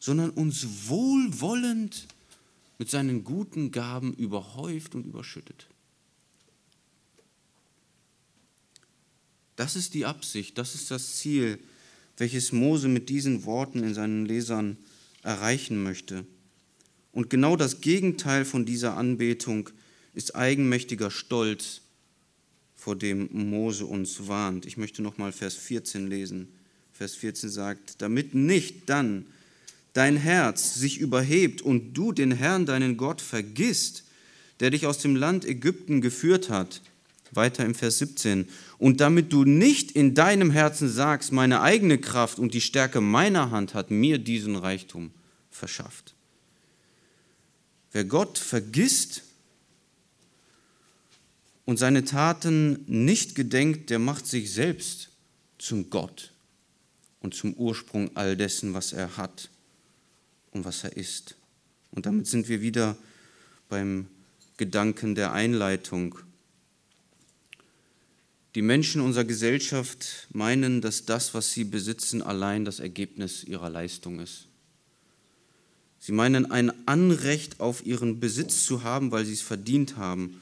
sondern 0.00 0.30
uns 0.30 0.88
wohlwollend 0.88 2.08
mit 2.78 2.90
seinen 2.90 3.22
guten 3.22 3.70
Gaben 3.70 4.14
überhäuft 4.14 4.96
und 4.96 5.06
überschüttet. 5.06 5.68
Das 9.54 9.76
ist 9.76 9.94
die 9.94 10.06
Absicht, 10.06 10.58
das 10.58 10.74
ist 10.74 10.90
das 10.90 11.18
Ziel, 11.18 11.60
welches 12.16 12.50
Mose 12.50 12.88
mit 12.88 13.08
diesen 13.08 13.44
Worten 13.44 13.84
in 13.84 13.94
seinen 13.94 14.26
Lesern 14.26 14.76
erreichen 15.22 15.80
möchte. 15.84 16.26
Und 17.12 17.30
genau 17.30 17.56
das 17.56 17.80
Gegenteil 17.80 18.44
von 18.44 18.64
dieser 18.64 18.96
Anbetung 18.96 19.70
ist 20.14 20.36
eigenmächtiger 20.36 21.10
Stolz, 21.10 21.80
vor 22.74 22.96
dem 22.96 23.28
Mose 23.32 23.86
uns 23.86 24.28
warnt. 24.28 24.64
Ich 24.64 24.76
möchte 24.76 25.02
nochmal 25.02 25.32
Vers 25.32 25.54
14 25.54 26.06
lesen. 26.06 26.48
Vers 26.92 27.14
14 27.14 27.50
sagt, 27.50 28.00
damit 28.02 28.34
nicht 28.34 28.88
dann 28.88 29.26
dein 29.92 30.16
Herz 30.16 30.74
sich 30.74 30.98
überhebt 30.98 31.60
und 31.60 31.94
du 31.94 32.12
den 32.12 32.30
Herrn, 32.30 32.66
deinen 32.66 32.96
Gott, 32.96 33.20
vergisst, 33.20 34.04
der 34.60 34.70
dich 34.70 34.86
aus 34.86 34.98
dem 34.98 35.16
Land 35.16 35.44
Ägypten 35.44 36.00
geführt 36.00 36.50
hat. 36.50 36.82
Weiter 37.32 37.64
im 37.64 37.74
Vers 37.74 37.98
17. 37.98 38.48
Und 38.78 39.00
damit 39.00 39.32
du 39.32 39.44
nicht 39.44 39.90
in 39.90 40.14
deinem 40.14 40.50
Herzen 40.50 40.88
sagst, 40.88 41.32
meine 41.32 41.60
eigene 41.60 41.98
Kraft 41.98 42.38
und 42.38 42.54
die 42.54 42.60
Stärke 42.60 43.00
meiner 43.00 43.50
Hand 43.50 43.74
hat 43.74 43.90
mir 43.90 44.18
diesen 44.18 44.56
Reichtum 44.56 45.10
verschafft. 45.50 46.14
Wer 47.92 48.04
Gott 48.04 48.38
vergisst 48.38 49.22
und 51.64 51.78
seine 51.78 52.04
Taten 52.04 52.84
nicht 52.86 53.34
gedenkt, 53.34 53.90
der 53.90 53.98
macht 53.98 54.26
sich 54.26 54.52
selbst 54.52 55.10
zum 55.58 55.90
Gott 55.90 56.32
und 57.20 57.34
zum 57.34 57.54
Ursprung 57.54 58.16
all 58.16 58.36
dessen, 58.36 58.74
was 58.74 58.92
er 58.92 59.16
hat 59.16 59.50
und 60.50 60.64
was 60.64 60.84
er 60.84 60.96
ist. 60.96 61.36
Und 61.90 62.06
damit 62.06 62.26
sind 62.26 62.48
wir 62.48 62.60
wieder 62.60 62.96
beim 63.68 64.06
Gedanken 64.56 65.14
der 65.14 65.32
Einleitung. 65.32 66.18
Die 68.54 68.62
Menschen 68.62 69.00
unserer 69.00 69.24
Gesellschaft 69.24 70.26
meinen, 70.30 70.80
dass 70.80 71.04
das, 71.04 71.34
was 71.34 71.52
sie 71.52 71.64
besitzen, 71.64 72.22
allein 72.22 72.64
das 72.64 72.80
Ergebnis 72.80 73.44
ihrer 73.44 73.70
Leistung 73.70 74.20
ist. 74.20 74.46
Sie 75.98 76.12
meinen 76.12 76.50
ein 76.50 76.86
Anrecht 76.86 77.60
auf 77.60 77.84
ihren 77.84 78.20
Besitz 78.20 78.64
zu 78.64 78.82
haben, 78.82 79.10
weil 79.10 79.24
sie 79.24 79.32
es 79.32 79.42
verdient 79.42 79.96
haben, 79.96 80.40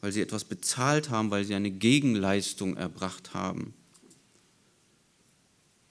weil 0.00 0.12
sie 0.12 0.20
etwas 0.20 0.44
bezahlt 0.44 1.10
haben, 1.10 1.30
weil 1.30 1.44
sie 1.44 1.54
eine 1.54 1.70
Gegenleistung 1.70 2.76
erbracht 2.76 3.34
haben. 3.34 3.74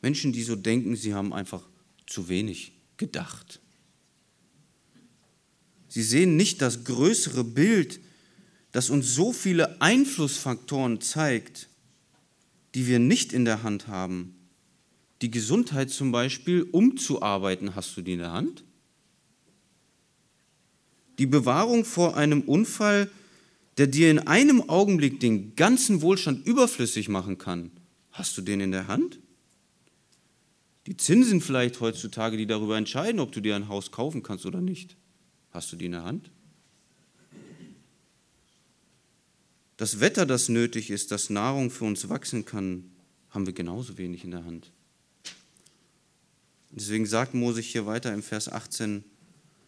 Menschen, 0.01 0.33
die 0.33 0.43
so 0.43 0.55
denken, 0.55 0.95
sie 0.95 1.13
haben 1.13 1.33
einfach 1.33 1.63
zu 2.05 2.27
wenig 2.27 2.73
gedacht. 2.97 3.59
Sie 5.87 6.03
sehen 6.03 6.35
nicht 6.35 6.61
das 6.61 6.83
größere 6.83 7.43
Bild, 7.43 7.99
das 8.71 8.89
uns 8.89 9.13
so 9.13 9.31
viele 9.31 9.79
Einflussfaktoren 9.81 10.99
zeigt, 11.01 11.69
die 12.73 12.87
wir 12.87 12.99
nicht 12.99 13.31
in 13.31 13.45
der 13.45 13.63
Hand 13.63 13.87
haben. 13.87 14.35
Die 15.21 15.31
Gesundheit 15.31 15.91
zum 15.91 16.11
Beispiel, 16.11 16.63
umzuarbeiten, 16.63 17.75
hast 17.75 17.95
du 17.95 18.01
die 18.01 18.13
in 18.13 18.19
der 18.19 18.31
Hand? 18.31 18.63
Die 21.19 21.25
Bewahrung 21.25 21.85
vor 21.85 22.17
einem 22.17 22.41
Unfall, 22.41 23.09
der 23.77 23.87
dir 23.87 24.09
in 24.09 24.19
einem 24.19 24.69
Augenblick 24.69 25.19
den 25.19 25.55
ganzen 25.55 26.01
Wohlstand 26.01 26.45
überflüssig 26.45 27.09
machen 27.09 27.37
kann, 27.37 27.71
hast 28.11 28.37
du 28.37 28.41
den 28.41 28.59
in 28.59 28.71
der 28.71 28.87
Hand? 28.87 29.19
Die 30.85 30.97
Zinsen 30.97 31.39
vielleicht 31.39 31.79
heutzutage, 31.79 32.37
die 32.37 32.45
darüber 32.45 32.77
entscheiden, 32.77 33.19
ob 33.19 33.31
du 33.31 33.41
dir 33.41 33.55
ein 33.55 33.69
Haus 33.69 33.91
kaufen 33.91 34.21
kannst 34.21 34.45
oder 34.45 34.61
nicht, 34.61 34.95
hast 35.51 35.71
du 35.71 35.75
die 35.75 35.85
in 35.85 35.93
der 35.93 36.03
Hand? 36.03 36.29
Das 39.77 39.99
Wetter, 39.99 40.25
das 40.25 40.49
nötig 40.49 40.89
ist, 40.91 41.11
dass 41.11 41.29
Nahrung 41.29 41.71
für 41.71 41.85
uns 41.85 42.09
wachsen 42.09 42.45
kann, 42.45 42.91
haben 43.29 43.45
wir 43.45 43.53
genauso 43.53 43.97
wenig 43.97 44.23
in 44.23 44.31
der 44.31 44.45
Hand. 44.45 44.71
Deswegen 46.71 47.05
sagt 47.05 47.33
Mose 47.33 47.61
hier 47.61 47.85
weiter 47.85 48.13
im 48.13 48.23
Vers 48.23 48.49
18, 48.49 49.03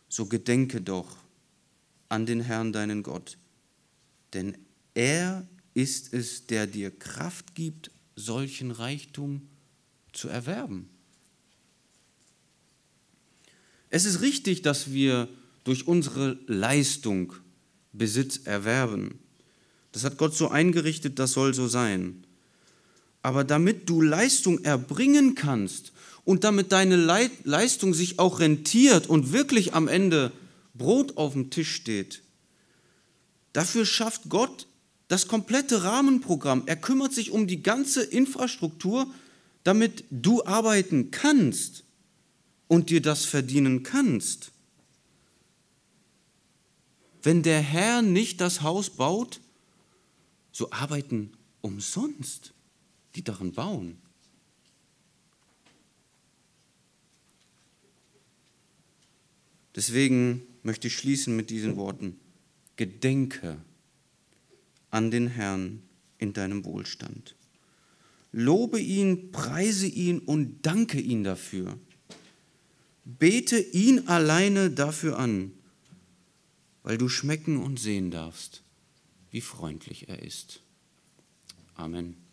so 0.09 0.25
gedenke 0.25 0.81
doch 0.81 1.17
an 2.15 2.25
den 2.25 2.39
Herrn 2.39 2.71
deinen 2.71 3.03
Gott, 3.03 3.37
denn 4.33 4.57
er 4.93 5.45
ist 5.73 6.13
es, 6.13 6.47
der 6.47 6.65
dir 6.65 6.89
Kraft 6.89 7.55
gibt, 7.55 7.91
solchen 8.15 8.71
Reichtum 8.71 9.49
zu 10.13 10.29
erwerben. 10.29 10.87
Es 13.89 14.05
ist 14.05 14.21
richtig, 14.21 14.61
dass 14.61 14.93
wir 14.93 15.27
durch 15.65 15.87
unsere 15.87 16.39
Leistung 16.47 17.33
Besitz 17.91 18.37
erwerben. 18.45 19.19
Das 19.91 20.05
hat 20.05 20.17
Gott 20.17 20.33
so 20.33 20.47
eingerichtet, 20.47 21.19
das 21.19 21.33
soll 21.33 21.53
so 21.53 21.67
sein. 21.67 22.23
Aber 23.23 23.43
damit 23.43 23.89
du 23.89 24.01
Leistung 24.01 24.63
erbringen 24.63 25.35
kannst 25.35 25.91
und 26.23 26.45
damit 26.45 26.71
deine 26.71 26.95
Leistung 26.95 27.93
sich 27.93 28.19
auch 28.19 28.39
rentiert 28.39 29.07
und 29.07 29.33
wirklich 29.33 29.73
am 29.73 29.89
Ende 29.89 30.31
Brot 30.75 31.17
auf 31.17 31.33
dem 31.33 31.49
Tisch 31.49 31.73
steht, 31.73 32.21
dafür 33.53 33.85
schafft 33.85 34.29
Gott 34.29 34.67
das 35.07 35.27
komplette 35.27 35.83
Rahmenprogramm. 35.83 36.63
Er 36.65 36.75
kümmert 36.75 37.13
sich 37.13 37.31
um 37.31 37.47
die 37.47 37.63
ganze 37.63 38.03
Infrastruktur, 38.03 39.11
damit 39.63 40.03
du 40.11 40.45
arbeiten 40.45 41.11
kannst 41.11 41.83
und 42.67 42.89
dir 42.89 43.01
das 43.01 43.25
verdienen 43.25 43.83
kannst. 43.83 44.51
Wenn 47.21 47.41
der 47.41 47.61
Herr 47.61 48.01
nicht 48.01 48.41
das 48.41 48.61
Haus 48.61 48.89
baut, 48.89 49.41
so 50.51 50.71
arbeiten 50.71 51.33
umsonst, 51.61 52.53
die 53.15 53.23
darin 53.23 53.51
bauen. 53.51 53.97
Deswegen 59.75 60.43
möchte 60.65 60.87
ich 60.87 60.97
schließen 60.97 61.35
mit 61.35 61.49
diesen 61.49 61.77
Worten. 61.77 62.19
Gedenke 62.75 63.57
an 64.89 65.11
den 65.11 65.27
Herrn 65.27 65.83
in 66.17 66.33
deinem 66.33 66.65
Wohlstand. 66.65 67.35
Lobe 68.31 68.79
ihn, 68.79 69.31
preise 69.31 69.87
ihn 69.87 70.19
und 70.19 70.65
danke 70.65 70.99
ihn 70.99 71.23
dafür. 71.23 71.77
Bete 73.05 73.59
ihn 73.59 74.07
alleine 74.07 74.71
dafür 74.71 75.19
an, 75.19 75.51
weil 76.83 76.97
du 76.97 77.07
schmecken 77.07 77.57
und 77.57 77.79
sehen 77.79 78.09
darfst, 78.09 78.63
wie 79.31 79.41
freundlich 79.41 80.09
er 80.09 80.23
ist. 80.23 80.61
Amen. 81.75 82.24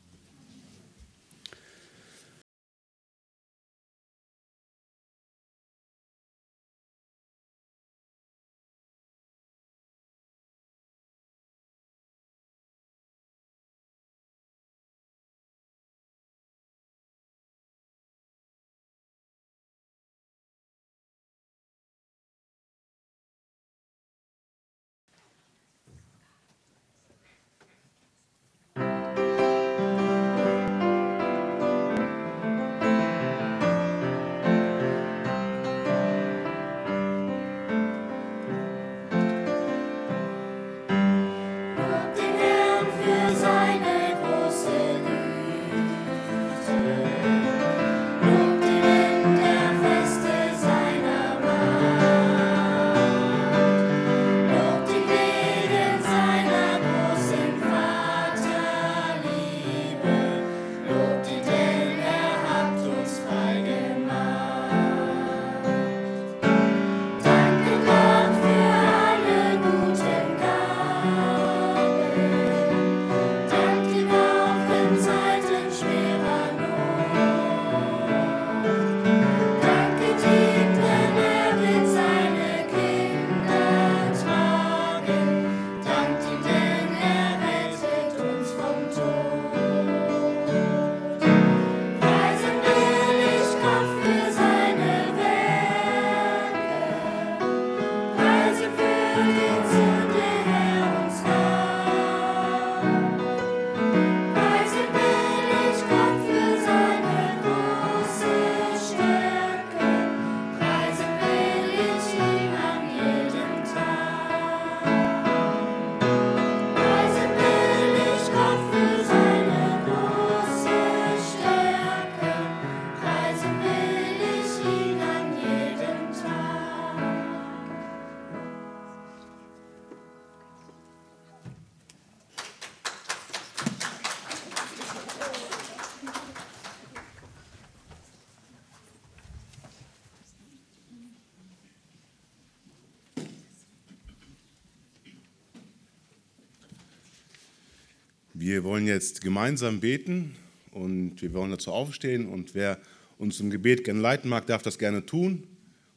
Wir 148.63 148.69
wollen 148.69 148.87
jetzt 148.87 149.23
gemeinsam 149.23 149.81
beten 149.81 150.37
und 150.71 151.21
wir 151.21 151.33
wollen 151.33 151.51
dazu 151.51 151.73
aufstehen 151.73 152.29
und 152.29 152.55
wer 152.55 152.79
uns 153.19 153.41
im 153.41 153.51
Gebet 153.51 153.83
gerne 153.83 153.99
leiten 153.99 154.31
mag, 154.31 154.47
darf 154.47 154.63
das 154.63 154.79
gerne 154.79 155.05
tun. 155.05 155.43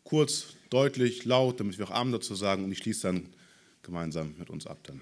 Kurz, 0.04 0.56
deutlich, 0.72 1.26
laut, 1.26 1.60
damit 1.60 1.78
wir 1.78 1.86
auch 1.86 1.92
Abend 1.92 2.16
dazu 2.16 2.34
sagen 2.34 2.64
und 2.64 2.72
ich 2.72 2.80
schließe 2.80 3.04
dann 3.04 3.28
gemeinsam 3.84 4.34
mit 4.40 4.50
uns 4.50 4.66
ab 4.66 4.80
dann. 4.82 5.00